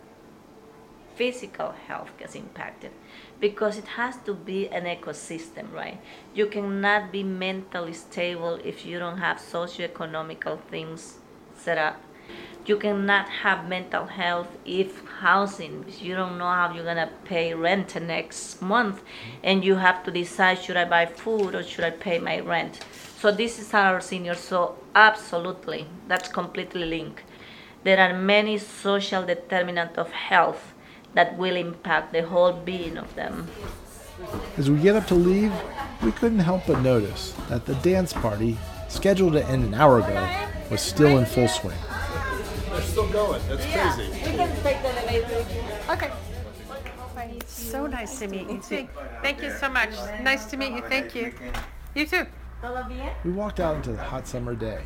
physical 1.14 1.72
health 1.86 2.10
gets 2.18 2.34
impacted 2.34 2.90
because 3.40 3.76
it 3.76 3.86
has 3.88 4.16
to 4.24 4.34
be 4.34 4.68
an 4.68 4.84
ecosystem, 4.84 5.72
right? 5.72 6.00
You 6.34 6.46
cannot 6.46 7.12
be 7.12 7.22
mentally 7.22 7.92
stable 7.92 8.58
if 8.64 8.86
you 8.86 8.98
don't 8.98 9.18
have 9.18 9.38
socioeconomical 9.38 10.60
things 10.70 11.18
set 11.54 11.78
up. 11.78 12.00
You 12.66 12.76
cannot 12.76 13.28
have 13.28 13.68
mental 13.68 14.06
health 14.06 14.48
if 14.64 15.02
housing, 15.20 15.86
you 15.98 16.14
don't 16.14 16.38
know 16.38 16.44
how 16.44 16.72
you're 16.72 16.84
gonna 16.84 17.10
pay 17.24 17.54
rent 17.54 18.00
next 18.00 18.60
month 18.60 19.02
and 19.42 19.64
you 19.64 19.76
have 19.76 20.04
to 20.04 20.10
decide 20.10 20.58
should 20.58 20.76
I 20.76 20.84
buy 20.84 21.06
food 21.06 21.54
or 21.54 21.62
should 21.62 21.84
I 21.84 21.90
pay 21.90 22.18
my 22.18 22.38
rent. 22.40 22.80
So 23.18 23.32
this 23.32 23.58
is 23.58 23.74
our 23.74 24.00
senior, 24.00 24.34
So 24.34 24.76
absolutely, 24.94 25.86
that's 26.06 26.28
completely 26.28 26.84
linked. 26.84 27.22
There 27.82 27.98
are 27.98 28.16
many 28.16 28.58
social 28.58 29.24
determinants 29.24 29.98
of 29.98 30.12
health 30.12 30.74
that 31.14 31.36
will 31.36 31.56
impact 31.56 32.12
the 32.12 32.22
whole 32.22 32.52
being 32.52 32.98
of 32.98 33.14
them. 33.14 33.48
As 34.56 34.70
we 34.70 34.78
get 34.78 34.96
up 34.96 35.06
to 35.08 35.14
leave, 35.14 35.52
we 36.02 36.12
couldn't 36.12 36.38
help 36.40 36.66
but 36.66 36.80
notice 36.82 37.34
that 37.48 37.66
the 37.66 37.74
dance 37.76 38.12
party, 38.12 38.58
scheduled 38.88 39.32
to 39.32 39.44
end 39.46 39.64
an 39.64 39.74
hour 39.74 39.98
ago, 39.98 40.28
was 40.70 40.80
still 40.80 41.18
in 41.18 41.24
full 41.24 41.48
swing. 41.48 41.76
Still 42.90 43.08
going. 43.10 43.40
That's 43.48 43.64
crazy. 43.66 44.10
We 44.10 44.36
can 44.36 44.62
take 44.62 44.82
the 44.82 44.88
elevator. 44.88 45.46
Okay. 45.88 46.10
So 47.46 47.86
nice 47.86 48.18
to 48.18 48.28
meet 48.28 48.48
you 48.48 48.60
too. 48.60 48.88
Thank 49.22 49.42
you 49.42 49.50
so 49.52 49.68
much. 49.68 49.90
Nice 50.22 50.46
to 50.46 50.56
meet 50.56 50.72
you. 50.72 50.82
Thank 50.82 51.14
you. 51.14 51.32
You 51.94 52.06
too. 52.06 52.26
We 53.24 53.30
walked 53.30 53.60
out 53.60 53.76
into 53.76 53.92
the 53.92 54.02
hot 54.02 54.26
summer 54.26 54.54
day, 54.54 54.82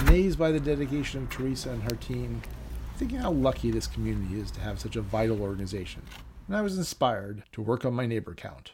amazed 0.00 0.38
by 0.38 0.52
the 0.52 0.60
dedication 0.60 1.22
of 1.22 1.30
Teresa 1.30 1.70
and 1.70 1.82
her 1.82 1.96
team, 1.96 2.40
thinking 2.96 3.18
how 3.18 3.32
lucky 3.32 3.70
this 3.70 3.86
community 3.86 4.40
is 4.40 4.50
to 4.52 4.60
have 4.60 4.78
such 4.78 4.96
a 4.96 5.02
vital 5.02 5.42
organization. 5.42 6.02
And 6.46 6.56
I 6.56 6.62
was 6.62 6.78
inspired 6.78 7.42
to 7.52 7.62
work 7.62 7.84
on 7.84 7.94
my 7.94 8.06
neighbor 8.06 8.34
count. 8.34 8.72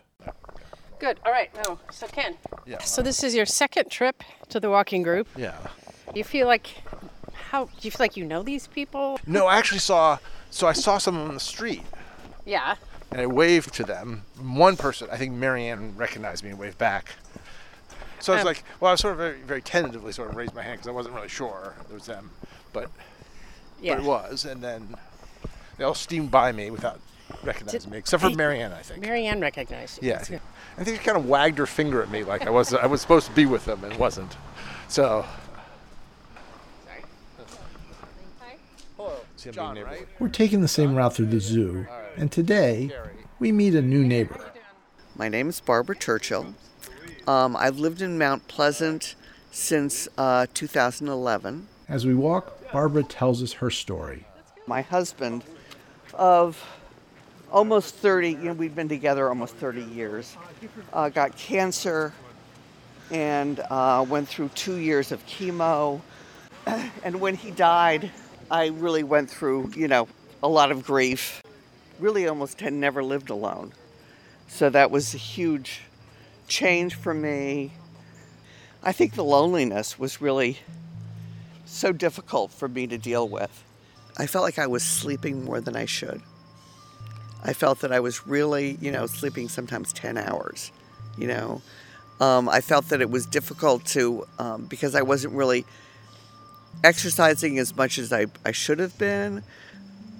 Good. 0.98 1.18
All 1.24 1.32
right. 1.32 1.50
No. 1.66 1.78
So 1.90 2.06
Ken. 2.08 2.36
Yeah. 2.66 2.78
So 2.82 3.02
this 3.02 3.24
is 3.24 3.34
your 3.34 3.46
second 3.46 3.90
trip 3.90 4.22
to 4.50 4.60
the 4.60 4.68
walking 4.68 5.02
group. 5.02 5.28
Yeah. 5.36 5.56
You 6.14 6.24
feel 6.24 6.46
like 6.46 6.68
how 7.50 7.64
do 7.64 7.70
you 7.82 7.90
feel 7.90 8.04
like 8.04 8.16
you 8.16 8.24
know 8.24 8.42
these 8.44 8.68
people? 8.68 9.18
No, 9.26 9.46
I 9.48 9.56
actually 9.58 9.80
saw. 9.80 10.18
So 10.50 10.68
I 10.68 10.72
saw 10.72 10.98
someone 10.98 11.26
on 11.28 11.34
the 11.34 11.40
street, 11.40 11.82
Yeah. 12.46 12.76
and 13.10 13.20
I 13.20 13.26
waved 13.26 13.74
to 13.74 13.84
them. 13.84 14.24
One 14.40 14.76
person, 14.76 15.08
I 15.10 15.16
think 15.16 15.32
Marianne, 15.32 15.94
recognized 15.96 16.44
me 16.44 16.50
and 16.50 16.58
waved 16.58 16.78
back. 16.78 17.14
So 18.20 18.32
I 18.32 18.36
was 18.36 18.42
Um, 18.42 18.46
like, 18.46 18.62
well, 18.78 18.90
I 18.90 18.92
was 18.92 19.00
sort 19.00 19.12
of 19.12 19.18
very, 19.18 19.38
very 19.42 19.62
tentatively 19.62 20.12
sort 20.12 20.28
of 20.30 20.36
raised 20.36 20.54
my 20.54 20.62
hand 20.62 20.74
because 20.78 20.88
I 20.88 20.92
wasn't 20.92 21.14
really 21.16 21.28
sure 21.28 21.74
it 21.88 21.92
was 21.94 22.06
them, 22.06 22.30
but 22.72 22.88
Yeah. 23.80 23.94
but 23.94 24.04
it 24.04 24.06
was. 24.06 24.44
And 24.44 24.62
then 24.62 24.94
they 25.76 25.84
all 25.84 25.94
steamed 25.94 26.30
by 26.30 26.52
me 26.52 26.70
without 26.70 27.00
recognizing 27.42 27.90
me, 27.90 27.98
except 27.98 28.22
for 28.22 28.28
Hey, 28.28 28.34
Marianne, 28.36 28.72
I 28.72 28.82
think. 28.82 29.00
Marianne 29.00 29.40
recognized 29.40 30.02
you. 30.02 30.10
Yeah, 30.10 30.18
I 30.78 30.84
think 30.84 30.98
she 30.98 31.04
kind 31.04 31.16
of 31.16 31.26
wagged 31.26 31.58
her 31.58 31.66
finger 31.66 32.00
at 32.02 32.10
me 32.10 32.22
like 32.22 32.46
I 32.46 32.50
was 32.50 32.72
I 32.74 32.86
was 32.86 33.00
supposed 33.00 33.26
to 33.26 33.32
be 33.32 33.46
with 33.46 33.64
them 33.64 33.82
and 33.84 33.96
wasn't. 33.96 34.36
So. 34.88 35.24
John, 39.48 39.78
right? 39.78 40.06
We're 40.18 40.28
taking 40.28 40.60
the 40.60 40.68
same 40.68 40.94
route 40.94 41.14
through 41.14 41.26
the 41.26 41.40
zoo, 41.40 41.86
and 42.16 42.30
today 42.30 42.90
we 43.38 43.52
meet 43.52 43.74
a 43.74 43.80
new 43.80 44.04
neighbor. 44.04 44.52
My 45.16 45.28
name 45.28 45.48
is 45.48 45.60
Barbara 45.60 45.96
Churchill. 45.96 46.54
Um, 47.26 47.56
I've 47.56 47.78
lived 47.78 48.02
in 48.02 48.18
Mount 48.18 48.46
Pleasant 48.48 49.14
since 49.50 50.08
uh, 50.18 50.46
2011. 50.52 51.66
As 51.88 52.04
we 52.04 52.14
walk, 52.14 52.70
Barbara 52.70 53.02
tells 53.02 53.42
us 53.42 53.54
her 53.54 53.70
story. 53.70 54.26
My 54.66 54.82
husband, 54.82 55.44
of 56.12 56.62
almost 57.50 57.94
30, 57.94 58.30
you 58.30 58.36
know, 58.36 58.52
we've 58.52 58.74
been 58.74 58.88
together 58.88 59.28
almost 59.28 59.56
30 59.56 59.82
years, 59.84 60.36
uh, 60.92 61.08
got 61.08 61.36
cancer 61.36 62.12
and 63.10 63.60
uh, 63.70 64.04
went 64.08 64.28
through 64.28 64.50
two 64.50 64.76
years 64.76 65.12
of 65.12 65.24
chemo. 65.26 66.00
And 67.02 67.20
when 67.20 67.34
he 67.34 67.50
died, 67.50 68.10
I 68.50 68.66
really 68.66 69.04
went 69.04 69.30
through, 69.30 69.72
you 69.76 69.86
know, 69.86 70.08
a 70.42 70.48
lot 70.48 70.72
of 70.72 70.84
grief. 70.84 71.42
Really 72.00 72.26
almost 72.26 72.60
had 72.60 72.72
never 72.72 73.02
lived 73.04 73.30
alone. 73.30 73.72
So 74.48 74.68
that 74.70 74.90
was 74.90 75.14
a 75.14 75.18
huge 75.18 75.82
change 76.48 76.94
for 76.94 77.14
me. 77.14 77.72
I 78.82 78.92
think 78.92 79.14
the 79.14 79.24
loneliness 79.24 79.98
was 79.98 80.20
really 80.20 80.58
so 81.64 81.92
difficult 81.92 82.50
for 82.50 82.66
me 82.66 82.86
to 82.88 82.98
deal 82.98 83.28
with. 83.28 83.64
I 84.16 84.26
felt 84.26 84.42
like 84.42 84.58
I 84.58 84.66
was 84.66 84.82
sleeping 84.82 85.44
more 85.44 85.60
than 85.60 85.76
I 85.76 85.84
should. 85.84 86.20
I 87.44 87.52
felt 87.52 87.80
that 87.80 87.92
I 87.92 88.00
was 88.00 88.26
really, 88.26 88.76
you 88.80 88.90
know, 88.90 89.06
sleeping 89.06 89.48
sometimes 89.48 89.92
10 89.92 90.18
hours, 90.18 90.72
you 91.16 91.28
know. 91.28 91.62
Um, 92.18 92.48
I 92.48 92.60
felt 92.60 92.88
that 92.88 93.00
it 93.00 93.10
was 93.10 93.24
difficult 93.26 93.84
to, 93.86 94.26
um, 94.38 94.64
because 94.64 94.94
I 94.94 95.02
wasn't 95.02 95.34
really 95.34 95.64
exercising 96.82 97.58
as 97.58 97.76
much 97.76 97.98
as 97.98 98.12
I, 98.12 98.26
I 98.44 98.52
should 98.52 98.78
have 98.78 98.96
been. 98.98 99.42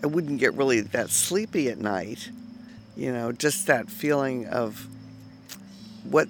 I 0.03 0.07
wouldn't 0.07 0.41
get 0.41 0.55
really 0.55 0.81
that 0.81 1.11
sleepy 1.11 1.69
at 1.69 1.79
night, 1.79 2.31
you 2.97 3.13
know, 3.13 3.33
just 3.33 3.67
that 3.67 3.91
feeling 3.91 4.47
of 4.47 4.87
what, 6.05 6.29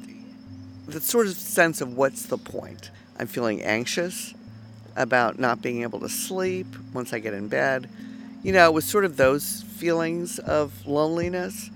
the 0.87 1.01
sort 1.01 1.27
of 1.27 1.35
sense 1.35 1.81
of 1.81 1.97
what's 1.97 2.27
the 2.27 2.39
point. 2.39 2.91
I'm 3.19 3.27
feeling 3.27 3.63
anxious 3.63 4.35
about 4.97 5.39
not 5.39 5.63
being 5.63 5.83
able 5.83 6.01
to 6.01 6.09
sleep 6.09 6.67
once 6.93 7.13
I 7.13 7.19
get 7.19 7.35
in 7.35 7.49
bed. 7.49 7.89
You 8.43 8.53
know, 8.53 8.67
it 8.67 8.73
was 8.73 8.85
sort 8.85 9.05
of 9.05 9.17
those 9.17 9.63
feelings 9.63 10.39
of 10.39 10.87
loneliness 10.87 11.71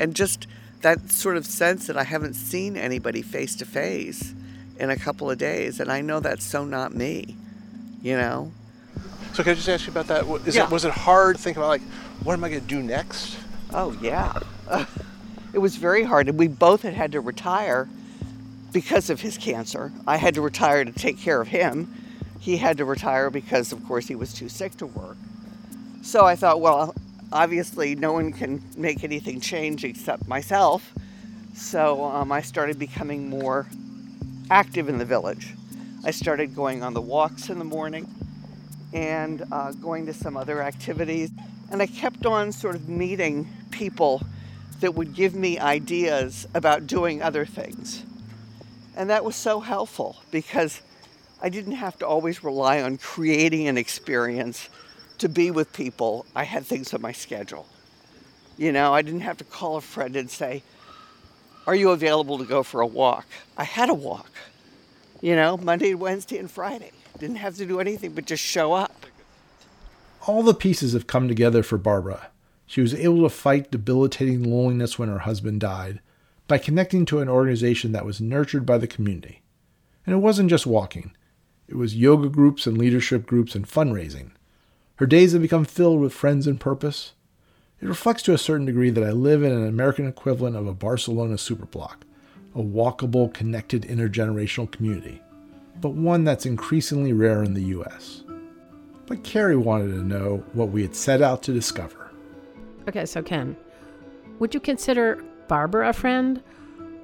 and 0.00 0.14
just 0.14 0.46
that 0.80 1.10
sort 1.10 1.36
of 1.36 1.46
sense 1.46 1.86
that 1.86 1.96
I 1.96 2.04
haven't 2.04 2.34
seen 2.34 2.76
anybody 2.76 3.22
face 3.22 3.56
to 3.56 3.64
face 3.64 4.34
in 4.78 4.90
a 4.90 4.96
couple 4.96 5.30
of 5.30 5.38
days. 5.38 5.80
And 5.80 5.90
I 5.90 6.00
know 6.00 6.20
that's 6.20 6.44
so 6.44 6.64
not 6.64 6.94
me, 6.94 7.36
you 8.04 8.16
know? 8.16 8.52
So 9.32 9.42
can 9.42 9.52
I 9.52 9.54
just 9.54 9.68
ask 9.68 9.86
you 9.86 9.90
about 9.90 10.06
that? 10.06 10.24
Is 10.46 10.54
Yeah. 10.54 10.64
it 10.64 10.70
was 10.70 10.84
it 10.84 10.92
hard 10.92 11.36
thinking 11.38 11.60
about 11.60 11.70
like 11.70 11.82
what 12.22 12.34
am 12.34 12.44
I 12.44 12.50
going 12.50 12.60
to 12.60 12.66
do 12.66 12.80
next? 12.82 13.36
Oh, 13.72 13.96
yeah. 14.00 14.38
it 15.52 15.58
was 15.58 15.74
very 15.76 16.04
hard. 16.04 16.28
And 16.28 16.38
we 16.38 16.46
both 16.46 16.82
had 16.82 16.94
had 16.94 17.10
to 17.12 17.20
retire 17.20 17.88
because 18.72 19.10
of 19.10 19.20
his 19.20 19.36
cancer. 19.36 19.90
I 20.06 20.16
had 20.16 20.34
to 20.34 20.40
retire 20.40 20.84
to 20.84 20.92
take 20.92 21.18
care 21.18 21.40
of 21.40 21.48
him. 21.48 21.92
He 22.38 22.58
had 22.58 22.76
to 22.76 22.84
retire 22.84 23.30
because, 23.30 23.72
of 23.72 23.84
course, 23.84 24.06
he 24.06 24.14
was 24.14 24.32
too 24.32 24.48
sick 24.48 24.76
to 24.76 24.86
work. 24.86 25.16
So 26.02 26.24
I 26.24 26.36
thought, 26.36 26.60
well, 26.60 26.94
obviously, 27.32 27.96
no 27.96 28.12
one 28.12 28.32
can 28.32 28.62
make 28.76 29.02
anything 29.02 29.40
change 29.40 29.82
except 29.84 30.28
myself. 30.28 30.92
So 31.54 32.04
um, 32.04 32.30
I 32.30 32.42
started 32.42 32.78
becoming 32.78 33.28
more 33.28 33.66
active 34.50 34.88
in 34.88 34.98
the 34.98 35.04
village. 35.04 35.54
I 36.06 36.10
started 36.10 36.54
going 36.54 36.82
on 36.82 36.92
the 36.92 37.00
walks 37.00 37.48
in 37.48 37.58
the 37.58 37.64
morning 37.64 38.06
and 38.92 39.42
uh, 39.50 39.72
going 39.72 40.04
to 40.04 40.12
some 40.12 40.36
other 40.36 40.60
activities. 40.62 41.30
And 41.70 41.80
I 41.80 41.86
kept 41.86 42.26
on 42.26 42.52
sort 42.52 42.74
of 42.74 42.90
meeting 42.90 43.48
people 43.70 44.22
that 44.80 44.94
would 44.94 45.14
give 45.14 45.34
me 45.34 45.58
ideas 45.58 46.46
about 46.54 46.86
doing 46.86 47.22
other 47.22 47.46
things. 47.46 48.04
And 48.94 49.08
that 49.08 49.24
was 49.24 49.34
so 49.34 49.60
helpful 49.60 50.16
because 50.30 50.82
I 51.40 51.48
didn't 51.48 51.76
have 51.76 51.98
to 52.00 52.06
always 52.06 52.44
rely 52.44 52.82
on 52.82 52.98
creating 52.98 53.66
an 53.66 53.78
experience 53.78 54.68
to 55.18 55.28
be 55.30 55.50
with 55.50 55.72
people. 55.72 56.26
I 56.36 56.44
had 56.44 56.66
things 56.66 56.92
on 56.92 57.00
my 57.00 57.12
schedule. 57.12 57.66
You 58.58 58.72
know, 58.72 58.92
I 58.92 59.00
didn't 59.00 59.20
have 59.20 59.38
to 59.38 59.44
call 59.44 59.76
a 59.76 59.80
friend 59.80 60.16
and 60.16 60.30
say, 60.30 60.62
Are 61.66 61.74
you 61.74 61.92
available 61.92 62.36
to 62.38 62.44
go 62.44 62.62
for 62.62 62.82
a 62.82 62.86
walk? 62.86 63.26
I 63.56 63.64
had 63.64 63.88
a 63.88 63.94
walk, 63.94 64.30
you 65.24 65.34
know, 65.34 65.56
Monday, 65.56 65.94
Wednesday, 65.94 66.36
and 66.36 66.50
Friday. 66.50 66.90
Didn't 67.18 67.36
have 67.36 67.56
to 67.56 67.64
do 67.64 67.80
anything 67.80 68.12
but 68.12 68.26
just 68.26 68.42
show 68.42 68.74
up. 68.74 69.06
All 70.26 70.42
the 70.42 70.52
pieces 70.52 70.92
have 70.92 71.06
come 71.06 71.28
together 71.28 71.62
for 71.62 71.78
Barbara. 71.78 72.28
She 72.66 72.82
was 72.82 72.92
able 72.92 73.22
to 73.22 73.30
fight 73.30 73.70
debilitating 73.70 74.42
loneliness 74.42 74.98
when 74.98 75.08
her 75.08 75.20
husband 75.20 75.62
died 75.62 76.00
by 76.46 76.58
connecting 76.58 77.06
to 77.06 77.20
an 77.20 77.30
organization 77.30 77.92
that 77.92 78.04
was 78.04 78.20
nurtured 78.20 78.66
by 78.66 78.76
the 78.76 78.86
community. 78.86 79.40
And 80.04 80.14
it 80.14 80.18
wasn't 80.18 80.50
just 80.50 80.66
walking, 80.66 81.12
it 81.68 81.76
was 81.76 81.96
yoga 81.96 82.28
groups 82.28 82.66
and 82.66 82.76
leadership 82.76 83.24
groups 83.24 83.54
and 83.54 83.66
fundraising. 83.66 84.32
Her 84.96 85.06
days 85.06 85.32
have 85.32 85.40
become 85.40 85.64
filled 85.64 86.00
with 86.00 86.12
friends 86.12 86.46
and 86.46 86.60
purpose. 86.60 87.14
It 87.80 87.88
reflects 87.88 88.22
to 88.24 88.34
a 88.34 88.38
certain 88.38 88.66
degree 88.66 88.90
that 88.90 89.02
I 89.02 89.12
live 89.12 89.42
in 89.42 89.52
an 89.52 89.66
American 89.66 90.06
equivalent 90.06 90.54
of 90.54 90.66
a 90.66 90.74
Barcelona 90.74 91.36
superblock, 91.36 92.02
a 92.54 92.62
walkable, 92.62 93.32
connected 93.32 93.82
intergenerational 93.82 94.70
community, 94.70 95.20
but 95.80 95.90
one 95.90 96.24
that's 96.24 96.46
increasingly 96.46 97.12
rare 97.12 97.42
in 97.42 97.54
the 97.54 97.62
US. 97.62 98.22
But 99.06 99.22
Carrie 99.22 99.56
wanted 99.56 99.88
to 99.88 100.02
know 100.02 100.44
what 100.52 100.70
we 100.70 100.82
had 100.82 100.94
set 100.94 101.20
out 101.20 101.42
to 101.44 101.52
discover. 101.52 102.10
Okay, 102.88 103.06
so 103.06 103.22
Ken, 103.22 103.56
would 104.38 104.54
you 104.54 104.60
consider 104.60 105.22
Barbara 105.48 105.90
a 105.90 105.92
friend 105.92 106.42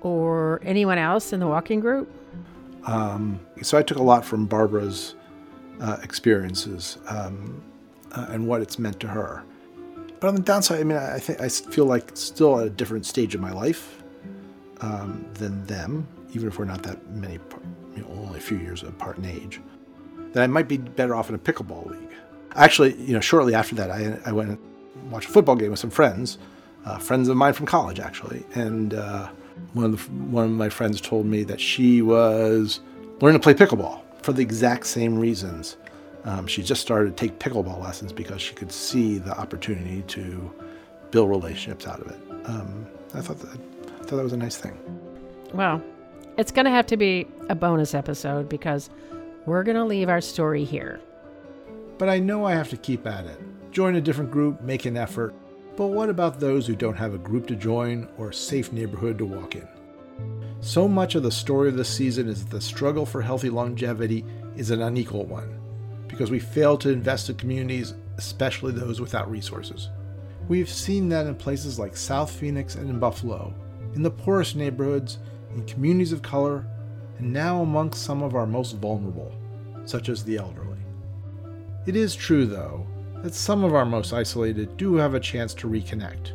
or 0.01 0.61
anyone 0.65 0.99
else 0.99 1.33
in 1.33 1.41
the 1.41 1.47
walking 1.47 1.81
group? 1.81 2.11
Um, 2.87 3.41
so 3.63 3.77
I 3.77 3.83
took 3.83 3.99
a 3.99 4.03
lot 4.03 4.25
from 4.25 4.47
Barbara's 4.47 5.15
uh, 5.81 5.99
experiences 6.03 6.99
um, 7.09 7.63
uh, 8.13 8.27
and 8.31 8.47
what 8.47 8.63
it's 8.63 8.79
meant 8.79 9.01
to 9.01 9.09
her. 9.09 9.45
But 10.21 10.29
on 10.29 10.35
the 10.35 10.43
downside, 10.43 10.81
I 10.81 10.85
mean, 10.85 10.99
I 10.99 11.19
think 11.19 11.41
I 11.41 11.49
feel 11.49 11.87
like 11.87 12.11
still 12.15 12.61
at 12.61 12.67
a 12.67 12.71
different 12.71 13.07
stage 13.07 13.35
of 13.35 13.41
my 13.41 13.53
life 13.53 14.00
um, 14.81 15.25
than 15.35 15.65
them, 15.67 16.07
even 16.33 16.49
if 16.49 16.59
we're 16.59 16.65
not 16.65 16.83
that 16.83 17.11
many, 17.11 17.39
you 17.95 18.03
know, 18.03 18.09
only 18.11 18.39
a 18.39 18.43
few 18.43 18.59
years 18.59 18.83
apart 18.83 19.19
in 19.19 19.25
age. 19.25 19.61
That 20.33 20.43
I 20.43 20.47
might 20.47 20.69
be 20.69 20.79
better 20.79 21.15
off 21.15 21.29
in 21.29 21.35
a 21.35 21.39
pickleball 21.39 21.91
league. 21.91 22.11
Actually, 22.55 22.95
you 22.97 23.13
know, 23.13 23.21
shortly 23.21 23.55
after 23.55 23.75
that, 23.77 23.91
I, 23.91 24.19
I 24.27 24.33
went 24.33 24.51
and 24.51 25.11
watched 25.11 25.29
a 25.29 25.33
football 25.33 25.57
game 25.57 25.71
with 25.71 25.81
some 25.81 25.91
friends, 25.91 26.39
uh, 26.85 26.99
friends 26.99 27.29
of 27.29 27.37
mine 27.37 27.53
from 27.53 27.67
college, 27.67 28.01
actually, 28.01 28.45
and 28.55 28.95
uh, 28.95 29.29
one 29.73 29.87
of 29.87 29.93
the, 29.93 30.13
one 30.13 30.45
of 30.45 30.51
my 30.51 30.69
friends 30.69 31.01
told 31.01 31.27
me 31.27 31.43
that 31.45 31.61
she 31.61 32.03
was 32.03 32.81
learning 33.21 33.41
to 33.41 33.43
play 33.43 33.55
pickleball 33.55 34.01
for 34.23 34.33
the 34.33 34.43
exact 34.43 34.87
same 34.87 35.19
reasons. 35.19 35.77
Um, 36.25 36.47
she 36.47 36.63
just 36.63 36.83
started 36.83 37.17
to 37.17 37.27
take 37.27 37.39
pickleball 37.39 37.83
lessons 37.83 38.13
because 38.13 38.43
she 38.43 38.55
could 38.55 38.71
see 38.71 39.19
the 39.19 39.37
opportunity 39.39 40.03
to 40.03 40.53
build 41.11 41.31
relationships 41.31 41.87
out 41.87 42.01
of 42.01 42.09
it. 42.09 42.19
Um, 42.47 42.87
I 43.15 43.21
thought 43.21 43.39
that 43.41 43.59
thought 44.11 44.17
that 44.17 44.25
was 44.25 44.33
a 44.33 44.37
nice 44.37 44.57
thing. 44.57 44.77
Well, 45.55 45.81
it's 46.37 46.51
going 46.51 46.65
to 46.65 46.71
have 46.71 46.87
to 46.87 46.97
be 46.97 47.29
a 47.49 47.55
bonus 47.55 47.95
episode 47.95 48.49
because 48.49 48.91
we're 49.47 49.63
going 49.63 49.77
to 49.77 49.85
leave 49.85 50.09
our 50.09 50.21
story 50.21 50.65
here. 50.65 51.01
But 51.97 52.09
I 52.09 52.19
know 52.19 52.45
I 52.45 52.55
have 52.55 52.71
to 52.71 52.77
keep 52.77 53.07
at 53.07 53.27
it. 53.27 53.39
Join 53.71 53.95
a 53.95 54.01
different 54.01 54.33
group, 54.33 54.63
make 54.63 54.85
an 54.85 54.97
effort. 54.97 55.33
But 55.77 55.89
what 55.89 56.09
about 56.09 56.41
those 56.41 56.67
who 56.67 56.75
don't 56.75 56.97
have 56.97 57.15
a 57.15 57.19
group 57.19 57.47
to 57.47 57.55
join 57.55 58.09
or 58.19 58.31
a 58.31 58.35
safe 58.35 58.73
neighborhood 58.73 59.17
to 59.19 59.25
walk 59.25 59.55
in? 59.55 59.69
So 60.61 60.89
much 60.89 61.15
of 61.15 61.23
the 61.23 61.31
story 61.31 61.69
of 61.69 61.77
this 61.77 61.89
season 61.89 62.29
is 62.29 62.45
that 62.45 62.51
the 62.51 62.61
struggle 62.61 63.07
for 63.07 63.23
healthy 63.23 63.49
longevity 63.49 64.25
is 64.57 64.73
an 64.73 64.83
unequal 64.83 65.25
one 65.25 65.57
because 66.09 66.33
we 66.33 66.41
fail 66.41 66.77
to 66.79 66.91
invest 66.91 67.31
in 67.31 67.37
communities, 67.37 67.95
especially 68.19 68.73
those 68.73 69.01
without 69.01 69.31
resources. 69.31 69.89
We've 70.49 70.69
seen 70.69 71.09
that 71.11 71.27
in 71.27 71.37
places 71.37 71.79
like 71.79 71.97
South 71.97 72.31
Phoenix 72.31 72.75
and 72.75 72.91
in 72.91 72.99
Buffalo, 72.99 73.55
in 73.95 74.03
the 74.03 74.11
poorest 74.11 74.57
neighborhoods, 74.57 75.19
in 75.55 75.65
communities 75.65 76.13
of 76.13 76.23
color, 76.23 76.67
and 77.19 77.33
now 77.33 77.61
amongst 77.63 78.03
some 78.03 78.23
of 78.23 78.35
our 78.35 78.47
most 78.47 78.77
vulnerable, 78.77 79.33
such 79.85 80.09
as 80.09 80.25
the 80.25 80.37
elderly. 80.37 80.79
It 81.87 81.97
is 81.97 82.15
true, 82.15 82.47
though, 82.47 82.87
that 83.23 83.35
some 83.35 83.65
of 83.65 83.75
our 83.75 83.85
most 83.85 84.13
isolated 84.13 84.77
do 84.77 84.95
have 84.95 85.15
a 85.15 85.21
chance 85.21 85.55
to 85.55 85.69
reconnect. 85.69 86.33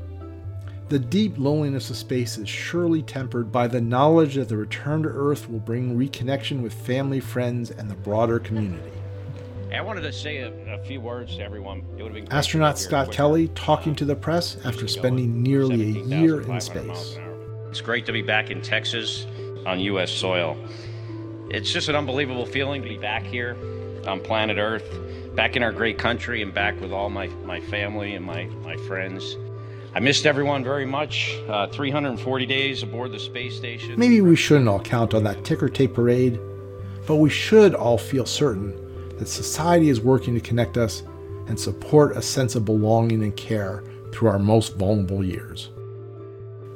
The 0.88 1.00
deep 1.00 1.40
loneliness 1.40 1.90
of 1.90 1.98
space 1.98 2.38
is 2.38 2.48
surely 2.48 3.02
tempered 3.02 3.52
by 3.52 3.68
the 3.68 3.82
knowledge 3.82 4.36
that 4.36 4.50
the 4.50 4.58
return 4.58 5.02
to 5.02 5.10
Earth 5.10 5.50
will 5.50 5.60
bring 5.60 5.98
reconnection 5.98 6.62
with 6.62 6.74
family, 6.74 7.20
friends, 7.20 7.72
and 7.72 7.90
the 7.90 7.96
broader 7.96 8.38
community. 8.38 8.92
I 9.74 9.82
wanted 9.82 10.02
to 10.02 10.14
say 10.14 10.38
a, 10.38 10.52
a 10.76 10.78
few 10.84 11.02
words 11.02 11.38
to 11.38 11.44
everyone. 11.44 11.84
It 11.98 12.04
would 12.04 12.14
have 12.16 12.24
been 12.24 12.32
Astronaut 12.32 12.78
Scott 12.78 13.12
Kelly 13.12 13.48
talking 13.50 13.96
to 13.96 14.06
the 14.06 14.16
press 14.16 14.58
after 14.64 14.88
spending 14.88 15.42
nearly 15.42 15.98
a 15.98 16.04
year 16.04 16.42
in 16.42 16.62
space. 16.62 17.18
It's 17.76 17.82
great 17.82 18.06
to 18.06 18.14
be 18.14 18.22
back 18.22 18.52
in 18.52 18.62
Texas 18.62 19.26
on 19.66 19.82
U.S. 19.82 20.10
soil. 20.10 20.56
It's 21.50 21.70
just 21.70 21.90
an 21.90 21.96
unbelievable 21.98 22.46
feeling 22.46 22.82
to 22.82 22.88
be 22.88 22.98
back 22.98 23.24
here 23.24 23.58
on 24.08 24.22
planet 24.22 24.58
Earth, 24.58 24.98
back 25.36 25.58
in 25.58 25.62
our 25.62 25.74
great 25.74 25.98
country, 25.98 26.42
and 26.42 26.54
back 26.54 26.80
with 26.80 26.94
all 26.94 27.10
my, 27.10 27.28
my 27.44 27.60
family 27.60 28.16
and 28.16 28.26
my, 28.26 28.46
my 28.64 28.78
friends. 28.88 29.36
I 29.94 30.00
missed 30.00 30.26
everyone 30.26 30.64
very 30.64 30.86
much. 30.86 31.38
Uh, 31.50 31.68
340 31.68 32.46
days 32.46 32.82
aboard 32.82 33.12
the 33.12 33.20
space 33.20 33.58
station. 33.58 34.00
Maybe 34.00 34.22
we 34.22 34.38
shouldn't 34.38 34.70
all 34.70 34.80
count 34.80 35.14
on 35.14 35.26
that 35.26 35.44
ticker 35.44 35.68
tape 35.68 35.96
parade, 35.96 36.40
but 37.06 37.18
we 37.18 37.30
should 37.30 37.76
all 37.76 37.98
feel 37.98 38.26
certain 38.26 38.72
that 39.18 39.28
society 39.28 39.90
is 39.90 40.00
working 40.00 40.34
to 40.34 40.40
connect 40.40 40.78
us 40.78 41.04
and 41.48 41.60
support 41.60 42.16
a 42.16 42.22
sense 42.22 42.56
of 42.56 42.64
belonging 42.64 43.22
and 43.22 43.36
care 43.36 43.84
through 44.14 44.30
our 44.30 44.40
most 44.40 44.78
vulnerable 44.78 45.26
years. 45.26 45.72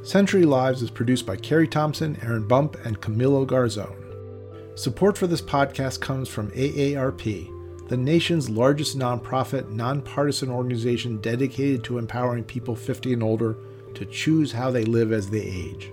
Century 0.02 0.46
Lives 0.46 0.82
is 0.82 0.90
produced 0.90 1.26
by 1.26 1.36
Carrie 1.36 1.68
Thompson, 1.68 2.18
Aaron 2.22 2.48
Bump, 2.48 2.78
and 2.86 3.02
Camilo 3.02 3.46
Garzone. 3.46 4.80
Support 4.80 5.18
for 5.18 5.28
this 5.28 5.42
podcast 5.42 6.00
comes 6.00 6.30
from 6.30 6.52
AARP, 6.52 7.90
the 7.90 7.98
nation's 7.98 8.50
largest 8.50 8.98
nonprofit, 8.98 9.70
nonpartisan 9.72 10.50
organization 10.50 11.18
dedicated 11.18 11.84
to 11.84 11.98
empowering 11.98 12.46
people 12.46 12.78
50 12.78 13.12
and 13.12 13.22
older 13.22 13.58
to 13.94 14.06
choose 14.06 14.54
how 14.54 14.72
they 14.72 14.86
live 14.86 15.12
as 15.12 15.30
they 15.30 15.42
age. 15.42 15.92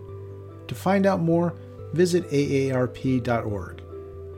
To 0.68 0.74
find 0.76 1.04
out 1.04 1.20
more, 1.20 1.54
visit 1.92 2.30
aarp.org. 2.30 3.82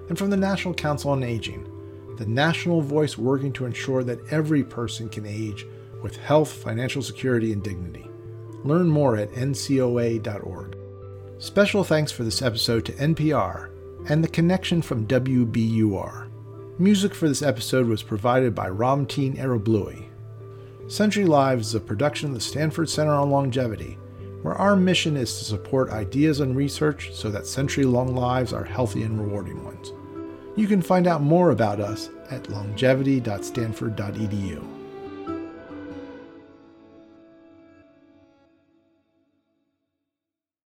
And 0.08 0.16
from 0.16 0.30
the 0.30 0.36
National 0.38 0.72
Council 0.72 1.10
on 1.10 1.22
Aging, 1.22 2.16
the 2.16 2.26
national 2.26 2.80
voice 2.80 3.18
working 3.18 3.52
to 3.52 3.66
ensure 3.66 4.02
that 4.02 4.32
every 4.32 4.64
person 4.64 5.10
can 5.10 5.26
age 5.26 5.66
with 6.02 6.16
health, 6.16 6.50
financial 6.50 7.02
security, 7.02 7.52
and 7.52 7.62
dignity. 7.62 8.07
Learn 8.64 8.88
more 8.88 9.16
at 9.16 9.32
ncoa.org. 9.32 10.76
Special 11.38 11.84
thanks 11.84 12.11
for 12.11 12.24
this 12.24 12.42
episode 12.42 12.84
to 12.86 12.92
NPR 12.92 13.70
and 14.11 14.22
the 14.22 14.28
connection 14.28 14.82
from 14.82 15.06
WBUR. 15.06 16.28
Music 16.78 17.14
for 17.14 17.28
this 17.28 17.42
episode 17.42 17.86
was 17.86 18.02
provided 18.02 18.54
by 18.54 18.68
Ramteen 18.68 19.36
Arablouei. 19.36 20.09
Century 20.88 21.26
Lives 21.26 21.68
is 21.68 21.74
a 21.74 21.80
production 21.80 22.28
of 22.28 22.34
the 22.34 22.40
Stanford 22.40 22.88
Center 22.88 23.12
on 23.12 23.30
Longevity, 23.30 23.98
where 24.42 24.54
our 24.54 24.76
mission 24.76 25.16
is 25.16 25.38
to 25.38 25.44
support 25.44 25.90
ideas 25.90 26.40
and 26.40 26.56
research 26.56 27.11
so 27.12 27.30
that 27.30 27.46
century 27.46 27.84
long 27.84 28.14
lives 28.14 28.52
are 28.52 28.64
healthy 28.64 29.02
and 29.02 29.20
rewarding 29.20 29.64
ones. 29.64 29.92
You 30.56 30.66
can 30.66 30.82
find 30.82 31.06
out 31.06 31.22
more 31.22 31.50
about 31.50 31.80
us 31.80 32.11
at 32.30 32.48
longevity.stanford.edu. 32.48 34.77